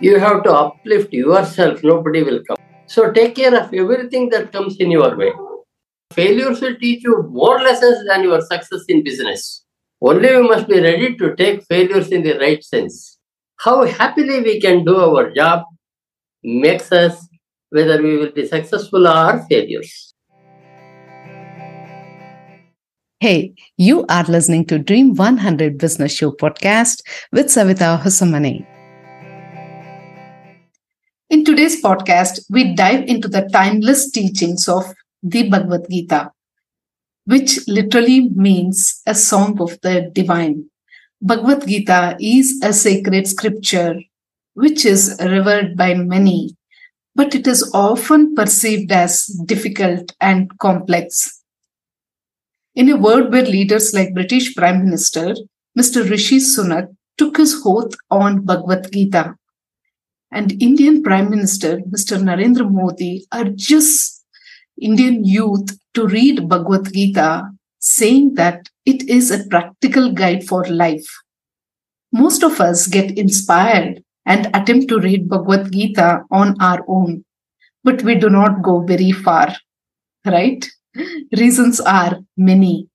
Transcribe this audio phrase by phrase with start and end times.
[0.00, 2.56] You have to uplift yourself, nobody will come.
[2.86, 5.32] So take care of everything that comes in your way.
[6.12, 9.64] Failures will teach you more lessons than your success in business.
[10.00, 13.18] Only we must be ready to take failures in the right sense.
[13.56, 15.64] How happily we can do our job
[16.44, 17.26] makes us
[17.70, 20.14] whether we will be successful or failures.
[23.18, 27.02] Hey, you are listening to Dream 100 Business Show podcast
[27.32, 28.77] with Savita Husamane.
[31.30, 36.32] In today's podcast, we dive into the timeless teachings of the Bhagavad Gita,
[37.26, 40.70] which literally means a song of the divine.
[41.20, 43.96] Bhagavad Gita is a sacred scripture
[44.54, 46.56] which is revered by many,
[47.14, 51.42] but it is often perceived as difficult and complex.
[52.74, 55.34] In a world where leaders like British Prime Minister
[55.78, 56.08] Mr.
[56.08, 56.88] Rishi Sunak
[57.18, 59.34] took his oath on Bhagavad Gita,
[60.30, 62.20] and Indian Prime Minister Mr.
[62.22, 64.24] Narendra Modi urges
[64.80, 71.08] Indian youth to read Bhagavad Gita, saying that it is a practical guide for life.
[72.12, 77.24] Most of us get inspired and attempt to read Bhagavad Gita on our own,
[77.82, 79.54] but we do not go very far,
[80.24, 80.68] right?
[81.36, 82.88] Reasons are many.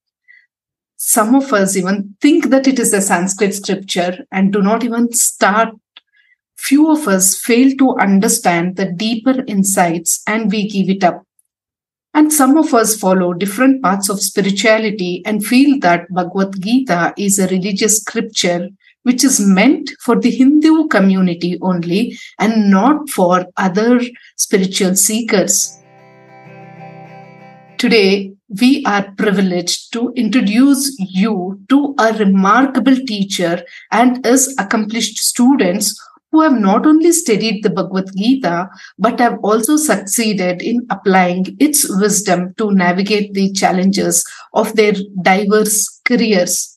[0.95, 5.11] Some of us even think that it is a Sanskrit scripture and do not even
[5.11, 5.70] start
[6.64, 11.23] few of us fail to understand the deeper insights and we give it up.
[12.14, 17.38] And some of us follow different paths of spirituality and feel that Bhagavad Gita is
[17.38, 18.70] a religious scripture
[19.02, 24.00] which is meant for the Hindu community only and not for other
[24.38, 25.80] spiritual seekers.
[27.77, 36.00] Today, we are privileged to introduce you to a remarkable teacher and his accomplished students
[36.34, 38.67] who have not only studied the Bhagavad Gita,
[38.98, 46.02] but have also succeeded in applying its wisdom to navigate the challenges of their diverse
[46.05, 46.76] careers.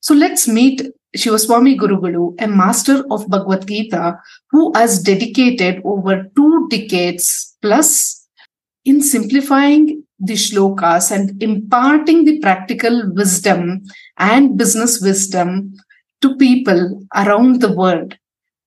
[0.00, 0.82] So let's meet
[1.16, 4.18] Shivaswamy Gurugalu, a master of Bhagavad Gita,
[4.50, 8.28] who has dedicated over two decades plus
[8.84, 13.82] in simplifying the shlokas and imparting the practical wisdom
[14.18, 15.72] and business wisdom
[16.20, 18.14] to people around the world.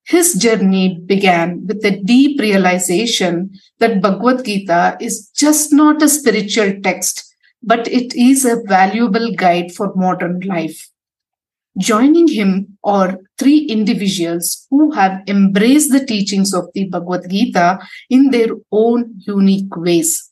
[0.07, 6.79] His journey began with a deep realization that Bhagavad Gita is just not a spiritual
[6.81, 10.87] text, but it is a valuable guide for modern life.
[11.77, 17.77] Joining him are three individuals who have embraced the teachings of the Bhagavad Gita
[18.09, 20.31] in their own unique ways.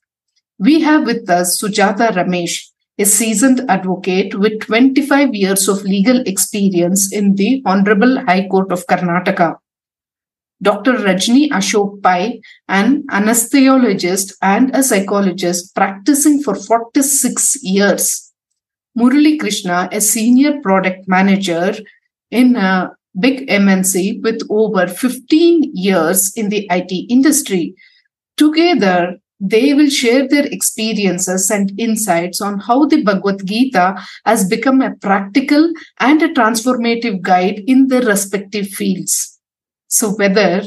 [0.58, 2.62] We have with us Sujatha Ramesh,
[2.98, 8.88] a seasoned advocate with 25 years of legal experience in the Honorable High Court of
[8.88, 9.58] Karnataka.
[10.66, 10.94] Dr.
[10.94, 18.34] Rajani Ashok Pai, an anesthesiologist and a psychologist practicing for 46 years.
[18.98, 21.76] Murali Krishna, a senior product manager
[22.32, 27.76] in a big MNC with over 15 years in the IT industry.
[28.36, 33.96] Together, they will share their experiences and insights on how the Bhagavad Gita
[34.26, 39.35] has become a practical and a transformative guide in their respective fields.
[39.96, 40.62] So, whether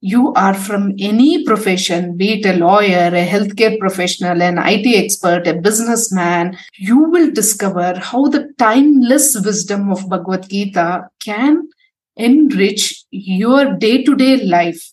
[0.00, 5.46] you are from any profession, be it a lawyer, a healthcare professional, an IT expert,
[5.46, 11.68] a businessman, you will discover how the timeless wisdom of Bhagavad Gita can
[12.16, 14.90] enrich your day to day life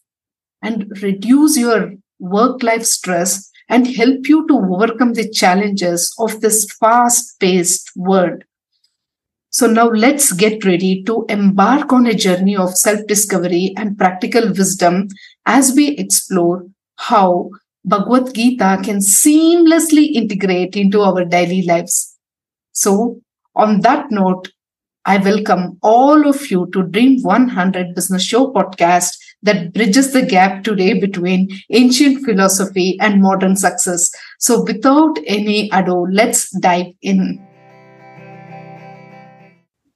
[0.61, 6.71] and reduce your work life stress and help you to overcome the challenges of this
[6.79, 8.43] fast paced world.
[9.51, 14.47] So now let's get ready to embark on a journey of self discovery and practical
[14.49, 15.07] wisdom
[15.45, 16.65] as we explore
[16.97, 17.49] how
[17.83, 22.15] Bhagavad Gita can seamlessly integrate into our daily lives.
[22.73, 23.21] So,
[23.55, 24.49] on that note,
[25.05, 30.63] I welcome all of you to Dream 100 Business Show podcast that bridges the gap
[30.63, 34.11] today between ancient philosophy and modern success.
[34.37, 37.48] So, without any ado, let's dive in.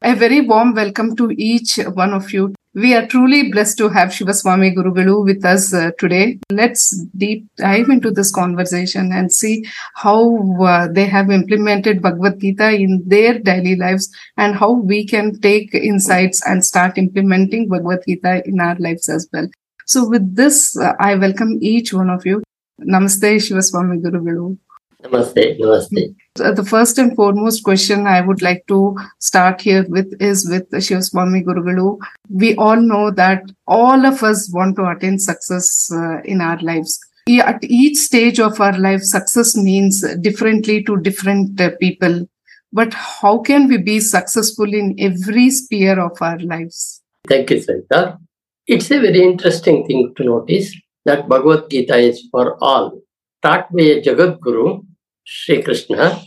[0.05, 2.53] A very warm welcome to each one of you.
[2.73, 6.39] We are truly blessed to have Shivaswamy Gurugalu with us uh, today.
[6.51, 9.65] Let's deep dive into this conversation and see
[9.95, 15.39] how uh, they have implemented Bhagavad Gita in their daily lives and how we can
[15.39, 19.47] take insights and start implementing Bhagavad Gita in our lives as well.
[19.85, 22.43] So with this, uh, I welcome each one of you.
[22.81, 24.57] Namaste, Shivaswamy Gurugalu.
[25.03, 25.59] Namaste.
[25.59, 26.15] Namaste.
[26.35, 31.43] The first and foremost question I would like to start here with is with Shivaswamy
[31.43, 31.99] Gurugalu.
[32.29, 36.99] We all know that all of us want to attain success uh, in our lives.
[37.29, 42.27] At each stage of our life, success means differently to different uh, people.
[42.71, 47.01] But how can we be successful in every sphere of our lives?
[47.27, 48.17] Thank you, Sarita.
[48.65, 52.99] It's a very interesting thing to notice that Bhagavad Gita is for all,
[53.41, 54.81] taught by a Jagat Guru,
[55.23, 56.21] Sri Krishna,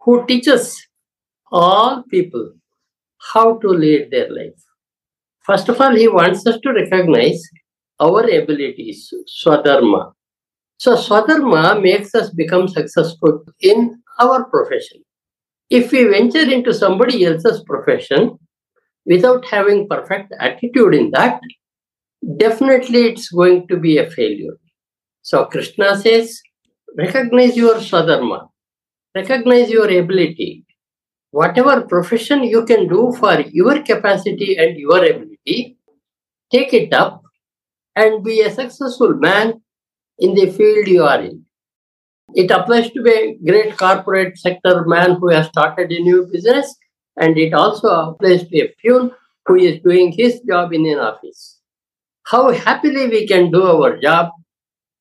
[0.00, 0.76] who teaches
[1.50, 2.52] all people
[3.32, 4.60] how to lead their life.
[5.40, 7.40] First of all, he wants us to recognize
[8.00, 10.12] our abilities, Swadharma.
[10.78, 15.02] So, Swadharma makes us become successful in our profession.
[15.70, 18.38] If we venture into somebody else's profession
[19.06, 21.40] without having perfect attitude in that,
[22.38, 24.56] definitely it's going to be a failure.
[25.22, 26.40] So, Krishna says,
[26.96, 28.48] recognize your Swadharma,
[29.14, 30.64] recognize your ability.
[31.30, 35.76] Whatever profession you can do for your capacity and your ability,
[36.52, 37.22] take it up
[37.96, 39.60] and be a successful man
[40.18, 41.44] in the field you are in.
[42.34, 46.74] It applies to a great corporate sector man who has started a new business,
[47.20, 49.10] and it also applies to a peon
[49.46, 51.58] who is doing his job in an office.
[52.24, 54.30] How happily we can do our job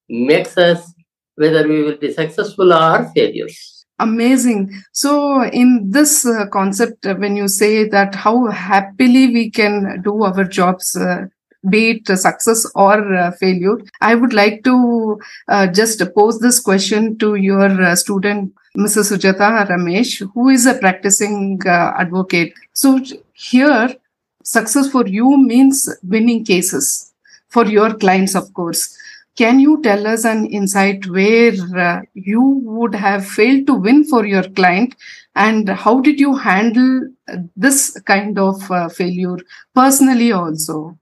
[0.10, 0.93] makes us
[1.36, 3.74] whether we will be successful or failures.
[4.00, 4.74] Amazing.
[4.92, 10.24] So, in this uh, concept, uh, when you say that how happily we can do
[10.24, 11.28] our jobs, uh,
[11.70, 17.18] be it success or uh, failure, I would like to uh, just pose this question
[17.20, 19.14] to your uh, student, Mrs.
[19.14, 22.54] Sujatha Ramesh, who is a practicing advocate.
[22.74, 23.00] So,
[23.34, 23.96] here,
[24.44, 27.14] success for you means winning cases
[27.50, 28.98] for your clients, of course.
[29.36, 34.26] Can you tell us an insight where uh, you would have failed to win for
[34.26, 34.96] your client
[35.36, 37.08] and how did you handle
[37.56, 39.38] this kind of uh, failure
[39.74, 40.98] personally also?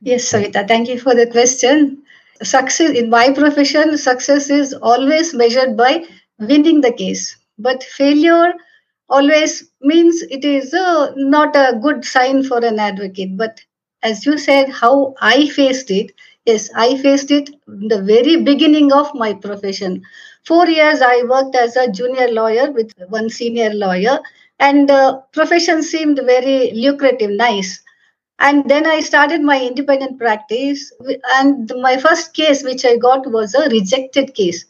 [0.00, 2.02] Yes, Savita, thank you for the question.
[2.42, 6.04] Success in my profession, success is always measured by
[6.38, 8.52] winning the case, but failure
[9.08, 13.36] always means it is uh, not a good sign for an advocate.
[13.36, 13.60] But
[14.02, 16.12] as you said, how I faced it,
[16.46, 20.02] Yes, I faced it in the very beginning of my profession.
[20.44, 24.20] Four years I worked as a junior lawyer with one senior lawyer,
[24.58, 27.82] and uh, profession seemed very lucrative, nice.
[28.38, 30.92] And then I started my independent practice,
[31.36, 34.66] and my first case which I got was a rejected case.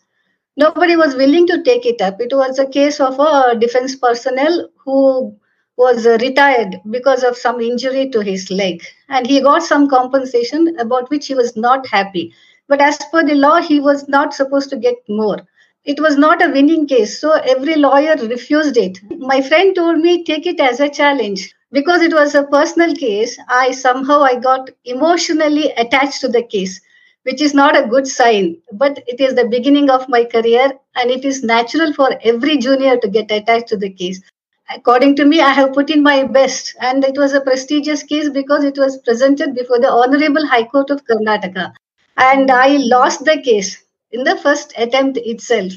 [0.56, 2.20] Nobody was willing to take it up.
[2.20, 5.36] It was a case of a defense personnel who
[5.76, 8.82] was uh, retired because of some injury to his leg.
[9.08, 12.32] And he got some compensation about which he was not happy.
[12.68, 15.38] But as per the law he was not supposed to get more.
[15.84, 18.98] It was not a winning case so every lawyer refused it.
[19.18, 21.54] My friend told me take it as a challenge.
[21.72, 26.80] Because it was a personal case i somehow i got emotionally attached to the case
[27.24, 28.56] which is not a good sign.
[28.72, 32.96] But it is the beginning of my career and it is natural for every junior
[32.98, 34.20] to get attached to the case
[34.70, 36.74] according to me, I have put in my best.
[36.80, 40.90] And it was a prestigious case because it was presented before the Honorable High Court
[40.90, 41.72] of Karnataka.
[42.16, 43.82] And I lost the case
[44.12, 45.72] in the first attempt itself.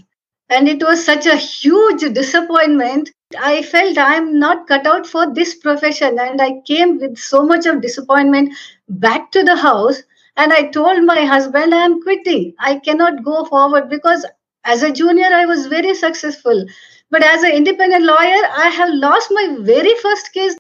[0.50, 3.12] And it was such a huge disappointment.
[3.38, 6.18] I felt I'm not cut out for this profession.
[6.20, 8.54] And I came with so much of disappointment
[8.88, 10.02] back to the house.
[10.38, 12.54] And I told my husband, I'm quitting.
[12.60, 14.26] I cannot go forward because
[14.64, 16.66] as a junior, I was very successful.
[17.12, 20.56] But as an independent lawyer, I have lost my very first case.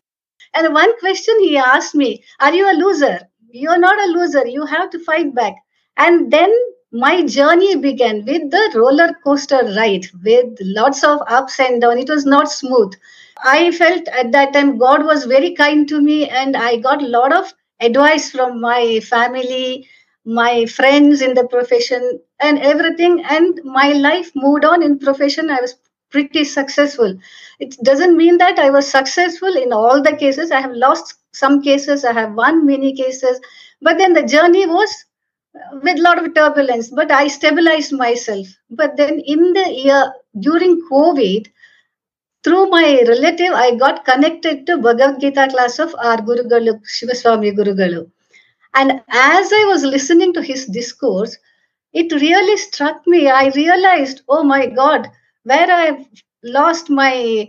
[0.53, 3.19] And one question he asked me, Are you a loser?
[3.51, 4.45] You're not a loser.
[4.47, 5.55] You have to fight back.
[5.97, 6.53] And then
[6.91, 12.01] my journey began with the roller coaster ride with lots of ups and downs.
[12.03, 12.93] It was not smooth.
[13.43, 17.07] I felt at that time God was very kind to me, and I got a
[17.07, 19.87] lot of advice from my family,
[20.25, 23.23] my friends in the profession, and everything.
[23.29, 25.49] And my life moved on in profession.
[25.49, 25.75] I was
[26.09, 27.17] pretty successful.
[27.59, 30.51] It doesn't mean that I was successful in all the cases.
[30.51, 33.39] I have lost some cases, I have won many cases,
[33.81, 35.05] but then the journey was
[35.83, 38.47] with a lot of turbulence, but I stabilized myself.
[38.69, 41.47] But then in the year during COVID,
[42.43, 47.55] through my relative, I got connected to Bhagavad Gita class of our Guru Galu, Shivaswamy
[47.55, 48.09] Guru Galu.
[48.73, 51.37] And as I was listening to his discourse,
[51.93, 53.29] it really struck me.
[53.29, 55.09] I realized, oh my God,
[55.47, 56.05] where I've
[56.43, 57.47] lost my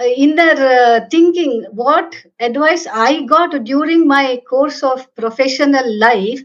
[0.00, 6.40] uh, inner uh, thinking, what advice I got during my course of professional life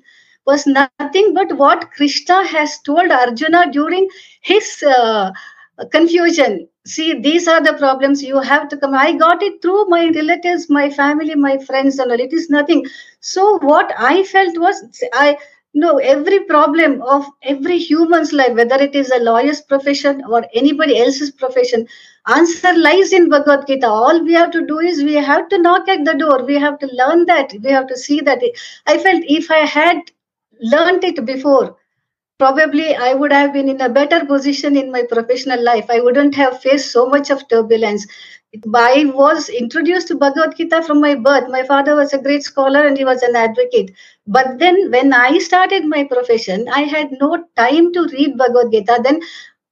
[0.45, 4.07] was nothing but what Krishna has told Arjuna during
[4.41, 5.31] his uh,
[5.91, 6.67] confusion.
[6.85, 8.95] See, these are the problems you have to come.
[8.95, 12.19] I got it through my relatives, my family, my friends, and all.
[12.19, 12.85] It is nothing.
[13.19, 15.37] So what I felt was I
[15.73, 20.99] no every problem of every human's life, whether it is a lawyer's profession or anybody
[20.99, 21.87] else's profession,
[22.27, 23.87] answer lies in Bhagavad Gita.
[23.87, 26.43] All we have to do is we have to knock at the door.
[26.45, 27.53] We have to learn that.
[27.63, 28.41] We have to see that.
[28.85, 29.97] I felt if I had
[30.61, 31.77] learned it before,
[32.37, 35.85] probably I would have been in a better position in my professional life.
[35.89, 38.05] I wouldn't have faced so much of turbulence.
[38.75, 41.49] I was introduced to Bhagavad Gita from my birth.
[41.49, 43.91] My father was a great scholar and he was an advocate.
[44.31, 49.01] But then, when I started my profession, I had no time to read Bhagavad Gita.
[49.03, 49.19] Then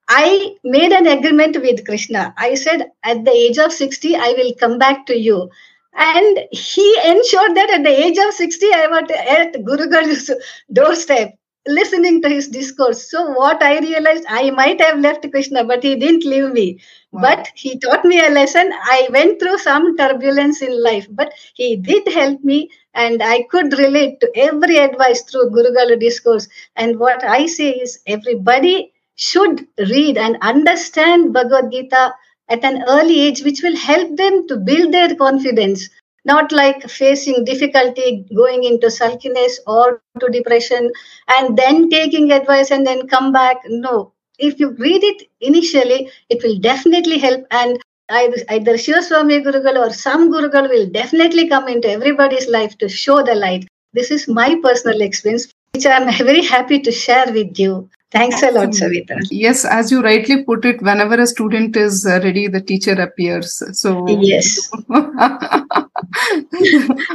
[0.10, 2.34] I made an agreement with Krishna.
[2.38, 5.50] I said, at the age of 60, I will come back to you.
[5.96, 10.30] And he ensured that at the age of 60, I was at Guru Guru's
[10.74, 13.10] doorstep listening to his discourse.
[13.10, 16.80] So, what I realized, I might have left Krishna, but he didn't leave me.
[17.12, 17.22] Wow.
[17.22, 18.72] But he taught me a lesson.
[18.74, 23.78] I went through some turbulence in life, but he did help me, and I could
[23.78, 26.48] relate to every advice through Guru Gurugalu discourse.
[26.76, 32.14] And what I say is, everybody should read and understand Bhagavad Gita
[32.50, 35.90] at an early age, which will help them to build their confidence.
[36.26, 40.92] Not like facing difficulty, going into sulkiness or to depression,
[41.28, 43.58] and then taking advice and then come back.
[43.68, 47.46] No, if you read it initially, it will definitely help.
[47.52, 52.90] And either, either Shivaswamy Gurugal or some Gurugal will definitely come into everybody's life to
[52.90, 53.68] show the light.
[53.94, 57.90] This is my personal experience, which I'm very happy to share with you.
[58.12, 59.20] Thanks a lot, Savita.
[59.30, 63.62] Yes, as you rightly put it, whenever a student is uh, ready, the teacher appears.
[63.80, 64.68] So, yes.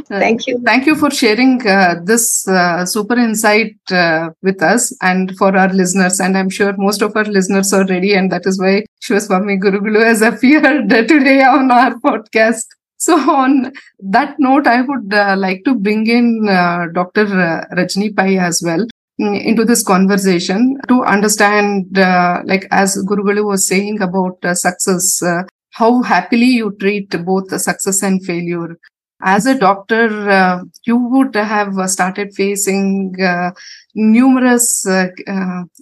[0.08, 0.60] Thank you.
[0.64, 5.72] Thank you for sharing uh, this uh, super insight uh, with us and for our
[5.72, 6.20] listeners.
[6.20, 10.04] And I'm sure most of our listeners are ready, and that is why Shivaswamy Gurugalu
[10.04, 12.66] has appeared today on our podcast.
[12.98, 17.26] So, on that note, I would uh, like to bring in uh, Dr.
[17.26, 18.86] Rajani Pai as well
[19.18, 25.42] into this conversation to understand, uh, like as Gurugalu was saying about uh, success, uh,
[25.70, 28.76] how happily you treat both success and failure.
[29.22, 33.52] As a doctor, uh, you would have started facing uh,
[33.94, 35.08] numerous uh,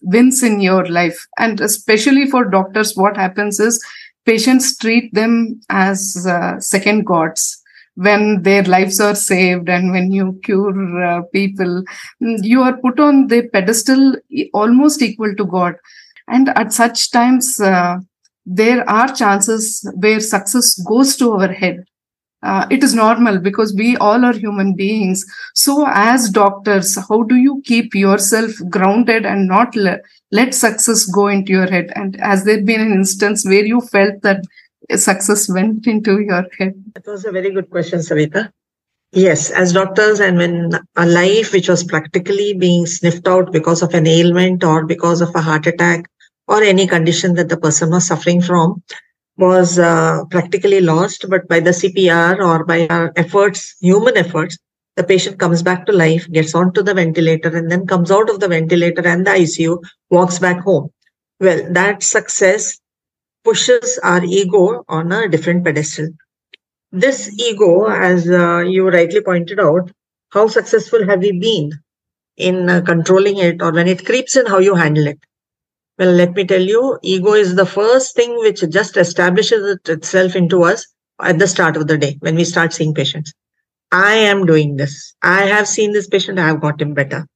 [0.02, 1.26] wins in your life.
[1.38, 3.82] And especially for doctors, what happens is
[4.26, 6.26] patients treat them as
[6.60, 7.61] second gods
[7.94, 11.84] when their lives are saved and when you cure uh, people,
[12.22, 14.14] mm, you are put on the pedestal
[14.54, 15.74] almost equal to God.
[16.28, 17.98] And at such times, uh,
[18.46, 21.84] there are chances where success goes to our head.
[22.42, 25.24] Uh, it is normal because we all are human beings.
[25.54, 30.00] So, as doctors, how do you keep yourself grounded and not le-
[30.32, 31.92] let success go into your head?
[31.94, 34.42] And has there been an instance where you felt that
[34.96, 36.74] success went into your head?
[36.94, 38.50] That was a very good question, Savita.
[39.12, 43.92] Yes, as doctors, and when a life which was practically being sniffed out because of
[43.92, 46.06] an ailment or because of a heart attack
[46.48, 48.82] or any condition that the person was suffering from
[49.36, 54.58] was uh, practically lost, but by the CPR or by our efforts, human efforts,
[54.96, 58.40] the patient comes back to life, gets onto the ventilator, and then comes out of
[58.40, 60.90] the ventilator and the ICU, walks back home.
[61.40, 62.78] Well, that success
[63.44, 66.08] pushes our ego on a different pedestal.
[66.92, 69.90] This ego, as uh, you rightly pointed out,
[70.30, 71.72] how successful have we been
[72.36, 75.18] in uh, controlling it or when it creeps in, how you handle it?
[75.98, 80.34] Well, let me tell you, ego is the first thing which just establishes it itself
[80.36, 80.86] into us
[81.20, 83.32] at the start of the day when we start seeing patients.
[83.92, 85.14] I am doing this.
[85.22, 86.38] I have seen this patient.
[86.38, 87.26] I have got him better.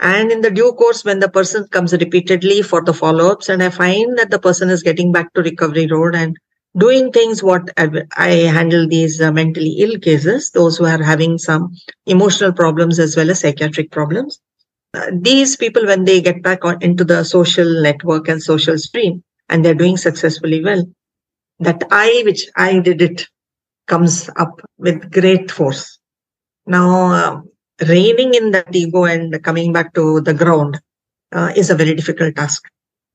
[0.00, 3.62] And in the due course, when the person comes repeatedly for the follow ups, and
[3.62, 6.36] I find that the person is getting back to recovery road and
[6.76, 11.72] doing things what I handle these uh, mentally ill cases, those who are having some
[12.06, 14.40] emotional problems as well as psychiatric problems.
[14.94, 19.22] Uh, these people, when they get back on, into the social network and social stream,
[19.48, 20.84] and they're doing successfully well,
[21.60, 23.26] that I, which I did it,
[23.86, 25.98] comes up with great force.
[26.66, 27.40] Now, uh,
[27.88, 30.80] reining in that ego and coming back to the ground
[31.32, 32.64] uh, is a very difficult task.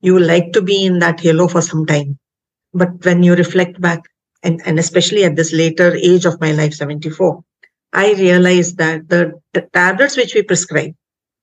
[0.02, 2.18] You like to be in that halo for some time.
[2.74, 4.02] But when you reflect back,
[4.44, 7.44] and, and especially at this later age of my life, 74,
[7.94, 10.94] I realized that the, the tablets which we prescribe,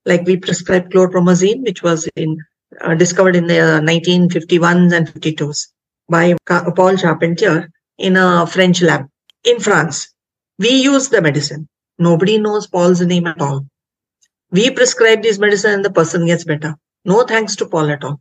[0.04, 2.38] like we prescribed chlorpromazine, which was in
[2.80, 5.68] uh, discovered in the 1951s and 52s
[6.08, 9.06] by Paul Charpentier in a French lab
[9.44, 10.12] in France.
[10.58, 13.66] We use the medicine Nobody knows Paul's name at all.
[14.50, 16.76] We prescribe these medicine and the person gets better.
[17.04, 18.20] No thanks to Paul at all.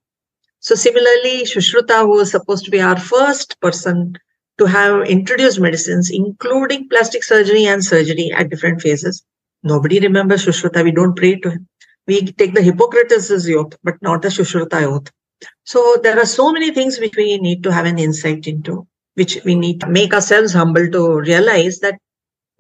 [0.59, 4.17] So similarly, Shushruta, who was supposed to be our first person
[4.57, 9.23] to have introduced medicines, including plastic surgery and surgery at different phases.
[9.63, 10.83] Nobody remembers Shushruta.
[10.83, 11.67] We don't pray to him.
[12.07, 15.11] We take the Hippocrates' oath, but not the Shushruta oath.
[15.65, 19.39] So there are so many things which we need to have an insight into, which
[19.45, 21.99] we need to make ourselves humble to realize that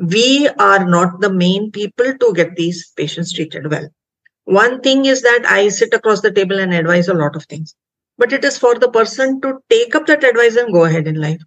[0.03, 3.87] we are not the main people to get these patients treated well.
[4.45, 7.75] One thing is that I sit across the table and advise a lot of things,
[8.17, 11.15] but it is for the person to take up that advice and go ahead in
[11.15, 11.41] life.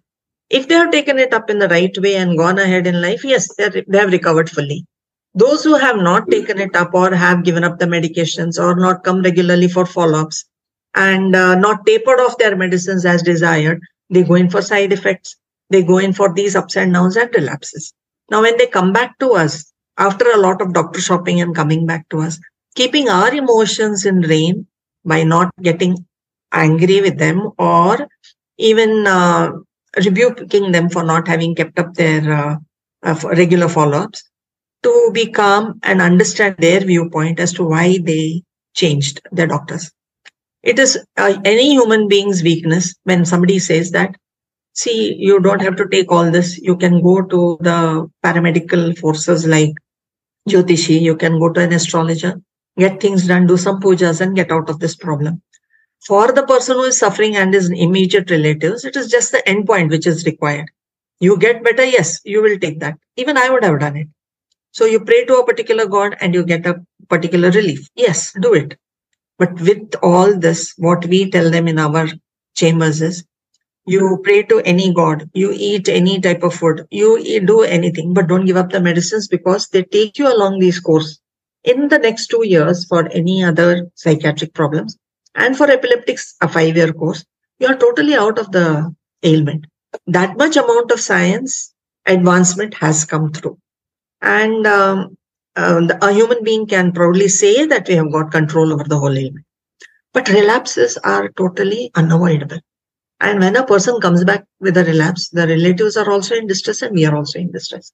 [0.49, 3.23] If they have taken it up in the right way and gone ahead in life,
[3.23, 4.85] yes, they have recovered fully.
[5.35, 9.03] Those who have not taken it up or have given up the medications or not
[9.03, 10.45] come regularly for follow ups
[10.95, 15.35] and uh, not tapered off their medicines as desired, they go in for side effects.
[15.69, 17.93] They go in for these ups and downs and relapses.
[18.29, 21.85] Now, when they come back to us after a lot of doctor shopping and coming
[21.85, 22.39] back to us,
[22.75, 24.67] keeping our emotions in rein
[25.05, 26.05] by not getting
[26.51, 28.07] angry with them or
[28.57, 29.51] even uh,
[30.03, 32.55] rebuking them for not having kept up their uh,
[33.03, 34.23] uh, regular follow-ups
[34.83, 38.43] to be calm and understand their viewpoint as to why they
[38.75, 39.91] changed their doctors.
[40.63, 44.15] It is uh, any human being's weakness when somebody says that
[44.83, 47.77] see you don't have to take all this you can go to the
[48.25, 49.73] paramedical forces like
[50.49, 52.33] jyotishi you can go to an astrologer
[52.77, 55.41] get things done do some pujas and get out of this problem
[56.05, 59.65] for the person who is suffering and his immediate relatives, it is just the end
[59.65, 60.69] point which is required.
[61.19, 62.97] You get better, yes, you will take that.
[63.15, 64.07] Even I would have done it.
[64.71, 67.89] So you pray to a particular God and you get a particular relief.
[67.95, 68.77] Yes, do it.
[69.39, 72.07] But with all this, what we tell them in our
[72.55, 73.25] chambers is
[73.87, 78.27] you pray to any God, you eat any type of food, you do anything, but
[78.27, 81.19] don't give up the medicines because they take you along these course.
[81.63, 84.97] In the next two years for any other psychiatric problems,
[85.35, 87.23] and for epileptics, a five year course,
[87.59, 89.65] you are totally out of the ailment.
[90.05, 91.73] That much amount of science
[92.05, 93.57] advancement has come through.
[94.21, 95.17] And um,
[95.55, 99.17] uh, a human being can proudly say that we have got control over the whole
[99.17, 99.45] ailment.
[100.13, 102.59] But relapses are totally unavoidable.
[103.19, 106.81] And when a person comes back with a relapse, the relatives are also in distress
[106.81, 107.91] and we are also in distress.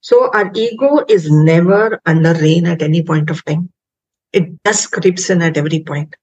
[0.00, 3.70] So our ego is never under rein at any point of time.
[4.32, 6.14] It just creeps in at every point.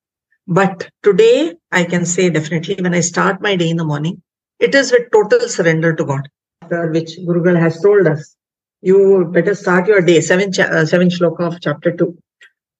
[0.47, 4.21] But today, I can say definitely when I start my day in the morning,
[4.59, 6.29] it is with total surrender to God,
[6.69, 8.35] which Gurugal has told us.
[8.81, 12.17] You better start your day, seven, uh, seven shloka of chapter 2.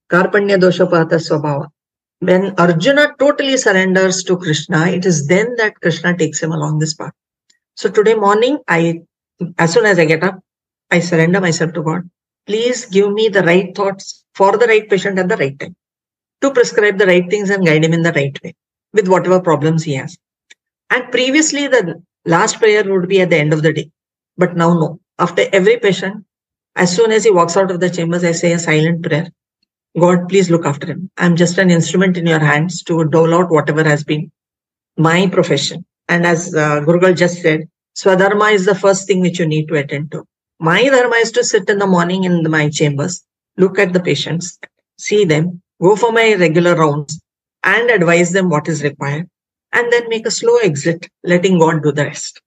[0.09, 1.67] Karpanya doshapata swabhava.
[2.19, 6.95] When Arjuna totally surrenders to Krishna, it is then that Krishna takes him along this
[6.95, 7.13] path.
[7.75, 9.01] So today morning, I,
[9.59, 10.39] as soon as I get up,
[10.89, 12.09] I surrender myself to God.
[12.47, 15.75] Please give me the right thoughts for the right patient at the right time
[16.41, 18.55] to prescribe the right things and guide him in the right way
[18.93, 20.17] with whatever problems he has.
[20.89, 23.91] And previously, the last prayer would be at the end of the day.
[24.37, 24.99] But now, no.
[25.19, 26.25] After every patient,
[26.75, 29.31] as soon as he walks out of the chambers, I say a silent prayer.
[29.99, 31.09] God, please look after him.
[31.17, 34.31] I'm just an instrument in your hands to dole out whatever has been
[34.97, 35.85] my profession.
[36.07, 39.75] And as uh, Gurugal just said, Swadharma is the first thing which you need to
[39.75, 40.25] attend to.
[40.59, 43.23] My dharma is to sit in the morning in my chambers,
[43.57, 44.57] look at the patients,
[44.97, 47.19] see them, go for my regular rounds
[47.63, 49.29] and advise them what is required
[49.73, 52.41] and then make a slow exit, letting God do the rest.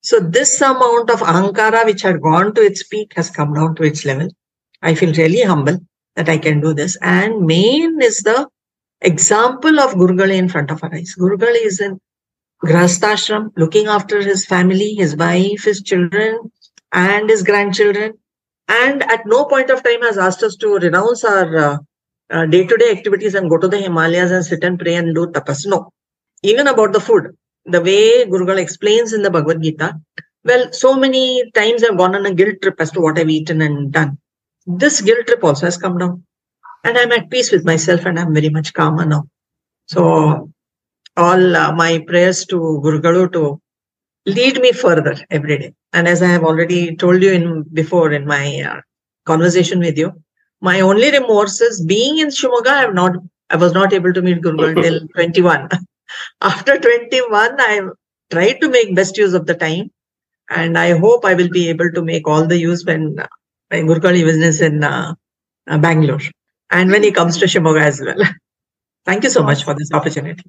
[0.00, 3.84] So this amount of ahankara, which had gone to its peak has come down to
[3.84, 4.28] its level.
[4.82, 5.78] I feel really humble
[6.16, 6.96] that I can do this.
[7.02, 8.48] And main is the
[9.00, 11.14] example of Gurugali in front of our eyes.
[11.18, 11.98] Gurugali is in
[12.64, 16.38] Grahastashram, looking after his family, his wife, his children,
[16.92, 18.12] and his grandchildren.
[18.68, 21.80] And at no point of time has asked us to renounce our
[22.48, 25.26] day to day activities and go to the Himalayas and sit and pray and do
[25.26, 25.66] tapas.
[25.66, 25.90] No.
[26.42, 29.94] Even about the food, the way Gurugal explains in the Bhagavad Gita,
[30.44, 33.60] well, so many times I've gone on a guilt trip as to what I've eaten
[33.62, 34.18] and done.
[34.66, 36.24] This guilt trip also has come down.
[36.84, 39.24] And I'm at peace with myself and I'm very much calmer now.
[39.86, 40.50] So,
[41.16, 43.60] all uh, my prayers to Gurugalu to
[44.26, 45.74] lead me further every day.
[45.92, 48.80] And as I have already told you in before in my uh,
[49.26, 50.12] conversation with you,
[50.60, 53.16] my only remorse is being in Shimoga, I have not
[53.50, 55.68] I was not able to meet Guru till 21.
[56.40, 57.80] After 21, I
[58.30, 59.90] tried to make best use of the time.
[60.48, 63.16] And I hope I will be able to make all the use when
[63.72, 65.14] when Gurukali business in uh,
[65.66, 66.20] uh, Bangalore
[66.70, 68.22] and when he comes to Shimoga as well.
[69.06, 70.44] Thank you so much for this opportunity.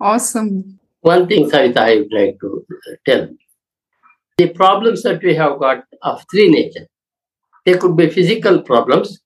[0.00, 0.80] Awesome.
[1.02, 2.66] One thing, Sarita, I would like to
[3.06, 3.28] tell.
[4.38, 6.86] The problems that we have got of three nature.
[7.64, 9.20] They could be physical problems,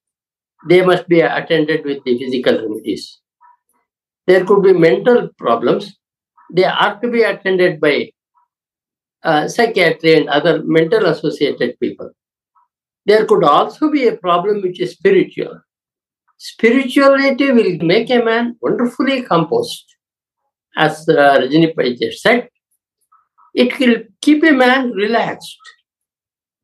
[0.69, 3.21] they must be attended with the physical remedies.
[4.27, 5.97] There could be mental problems.
[6.53, 8.11] They are to be attended by
[9.23, 12.11] uh, psychiatry and other mental associated people.
[13.07, 15.61] There could also be a problem which is spiritual.
[16.39, 19.85] Spirituality will make a man wonderfully composed.
[20.77, 22.49] As uh, Rajini said,
[23.55, 25.59] it will keep a man relaxed.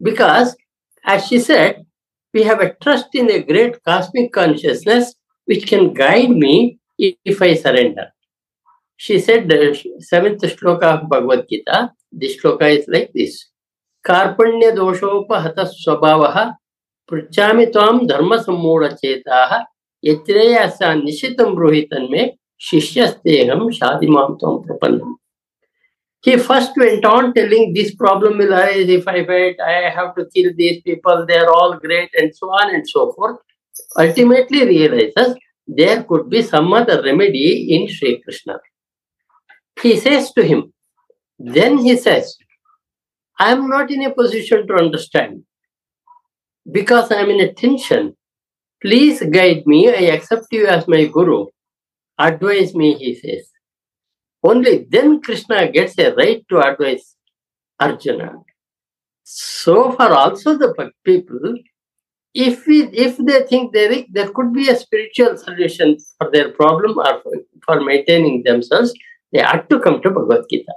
[0.00, 0.56] Because,
[1.04, 1.84] as she said,
[2.32, 5.14] we have a trust in a great cosmic consciousness
[5.46, 8.12] which can guide me if I surrender.
[8.96, 13.46] She said the seventh shloka of Bhagavad Gita, this shloka is like this.
[14.08, 16.24] कार्पण्य दोषोपहत स्वभाव
[17.10, 19.44] पृच्छामि त्वां धर्म सम्मूढ़चेता
[20.04, 22.26] यत्रेयसा निश्चितं ब्रूहि तन्मे
[22.70, 25.14] शिष्यस्तेहं शादिमां त्वं प्रपन्नम्
[26.26, 30.24] He first went on telling this problem will arise if I fight, I have to
[30.34, 33.36] kill these people, they are all great, and so on and so forth.
[33.96, 35.36] Ultimately realizes
[35.68, 38.58] there could be some other remedy in Sri Krishna.
[39.80, 40.72] He says to him,
[41.38, 42.36] then he says,
[43.38, 45.44] I am not in a position to understand
[46.70, 48.16] because I am in a tension.
[48.82, 49.88] Please guide me.
[49.88, 51.46] I accept you as my guru.
[52.18, 53.50] Advise me, he says.
[54.42, 57.16] Only then Krishna gets a right to advise
[57.80, 58.32] Arjuna.
[59.24, 61.56] So far, also the people,
[62.32, 66.98] if we if they think there, there could be a spiritual solution for their problem
[66.98, 67.32] or for,
[67.64, 68.94] for maintaining themselves,
[69.32, 70.72] they ought to come to Bhagavad Gita.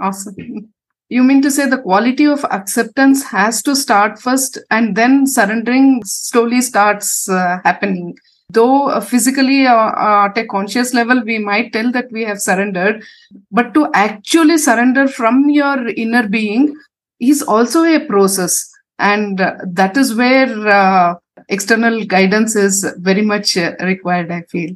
[0.00, 0.73] Awesome.
[1.10, 6.02] You mean to say the quality of acceptance has to start first and then surrendering
[6.04, 8.16] slowly starts uh, happening?
[8.50, 12.40] Though uh, physically uh, uh, at a conscious level, we might tell that we have
[12.40, 13.02] surrendered,
[13.50, 16.74] but to actually surrender from your inner being
[17.20, 18.70] is also a process.
[18.98, 21.14] And uh, that is where uh,
[21.48, 24.70] external guidance is very much required, I feel.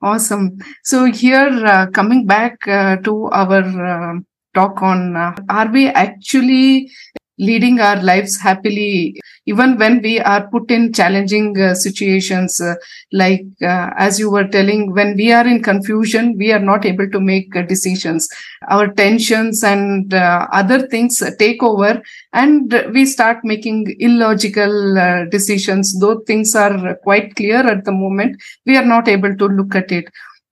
[0.00, 0.58] Awesome.
[0.84, 4.22] So, here coming back to our
[4.54, 6.90] talk on uh, are we actually
[7.38, 12.74] leading our lives happily even when we are put in challenging uh, situations uh,
[13.12, 17.08] like uh, as you were telling when we are in confusion we are not able
[17.10, 18.28] to make uh, decisions.
[18.68, 22.00] Our tensions and uh, other things take over
[22.32, 25.98] and we start making illogical decisions.
[25.98, 29.90] Though things are quite clear at the moment we are not able to look at
[29.90, 30.04] it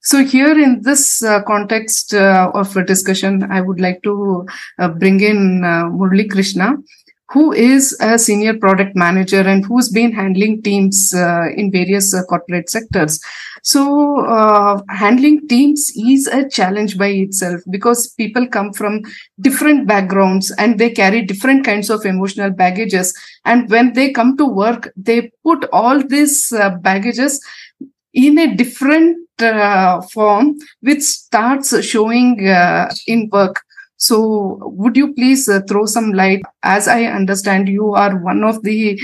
[0.03, 4.47] so here in this uh, context uh, of a discussion, I would like to
[4.79, 6.77] uh, bring in uh, Murali Krishna,
[7.29, 12.23] who is a senior product manager and who's been handling teams uh, in various uh,
[12.25, 13.21] corporate sectors.
[13.63, 19.03] So handling teams is a challenge by itself because people come from
[19.39, 23.15] different backgrounds and they carry different kinds of emotional baggages.
[23.45, 27.45] And when they come to work, they put all these baggages
[28.15, 33.63] in a different uh, form which starts showing uh, in work.
[33.97, 36.43] So would you please uh, throw some light?
[36.63, 39.01] As i understand you are one of the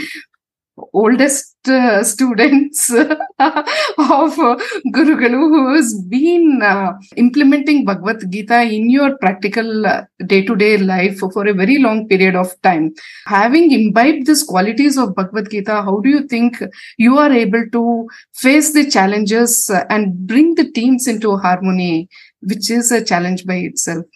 [0.92, 4.56] oldest uh, students of uh,
[4.94, 9.84] Gurugalu who has been uh, implementing Bhagavad Gita in your practical
[10.26, 12.94] day to day life for a very long period of time.
[13.26, 16.62] Having imbibed these qualities of Bhagavad Gita, how do you think
[16.98, 22.08] you are able to face the challenges and bring the teams into harmony,
[22.40, 24.06] which is a challenge by itself?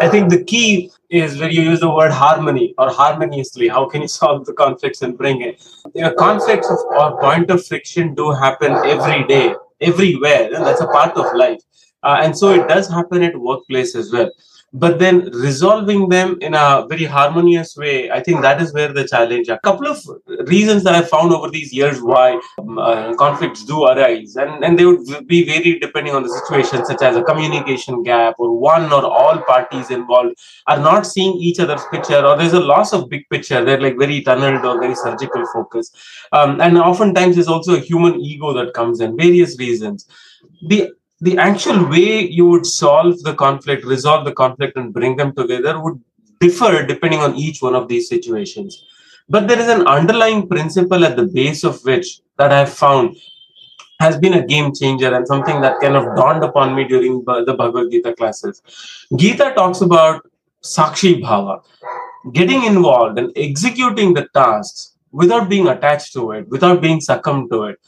[0.00, 3.68] I think the key is when you use the word harmony or harmoniously.
[3.68, 5.66] How can you solve the conflicts and bring it?
[5.94, 10.80] You know, conflicts of, or point of friction do happen every day, everywhere, and that's
[10.80, 11.62] a part of life.
[12.02, 14.30] Uh, and so it does happen at workplace as well
[14.72, 19.06] but then resolving them in a very harmonious way i think that is where the
[19.06, 19.98] challenge a couple of
[20.46, 24.36] reasons that i found over these years why um, uh, conflicts do arise.
[24.36, 28.34] And, and they would be varied depending on the situation such as a communication gap
[28.38, 30.34] or one or all parties involved
[30.66, 33.64] are not seeing each other's picture or there's a loss of big picture.
[33.64, 35.90] They're like very tunneled or very surgical focus
[36.32, 40.06] um, and oftentimes there's also a human ego that comes in various reasons.
[40.68, 45.34] The the actual way you would solve the conflict, resolve the conflict, and bring them
[45.34, 46.00] together would
[46.40, 48.84] differ depending on each one of these situations.
[49.28, 53.16] But there is an underlying principle at the base of which that I've found
[54.00, 57.54] has been a game changer and something that kind of dawned upon me during the
[57.56, 58.62] Bhagavad Gita classes.
[59.14, 60.26] Gita talks about
[60.64, 61.62] Sakshi Bhava,
[62.32, 67.64] getting involved and executing the tasks without being attached to it, without being succumbed to
[67.64, 67.78] it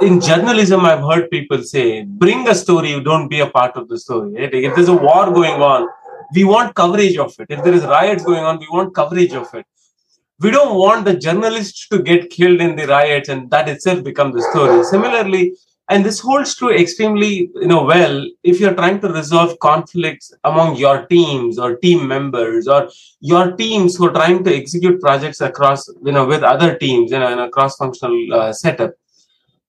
[0.00, 3.88] in journalism, I've heard people say, bring a story, you don't be a part of
[3.88, 4.34] the story.
[4.34, 4.54] Right?
[4.54, 5.88] If there's a war going on,
[6.34, 7.46] we want coverage of it.
[7.50, 9.66] If there is riots going on, we want coverage of it.
[10.40, 14.32] We don't want the journalists to get killed in the riots and that itself become
[14.32, 14.82] the story.
[14.84, 15.54] Similarly,
[15.88, 20.76] and this holds true extremely you know well if you're trying to resolve conflicts among
[20.76, 22.88] your teams or team members or
[23.20, 27.18] your teams who are trying to execute projects across you know with other teams you
[27.18, 28.92] know in a cross functional uh, setup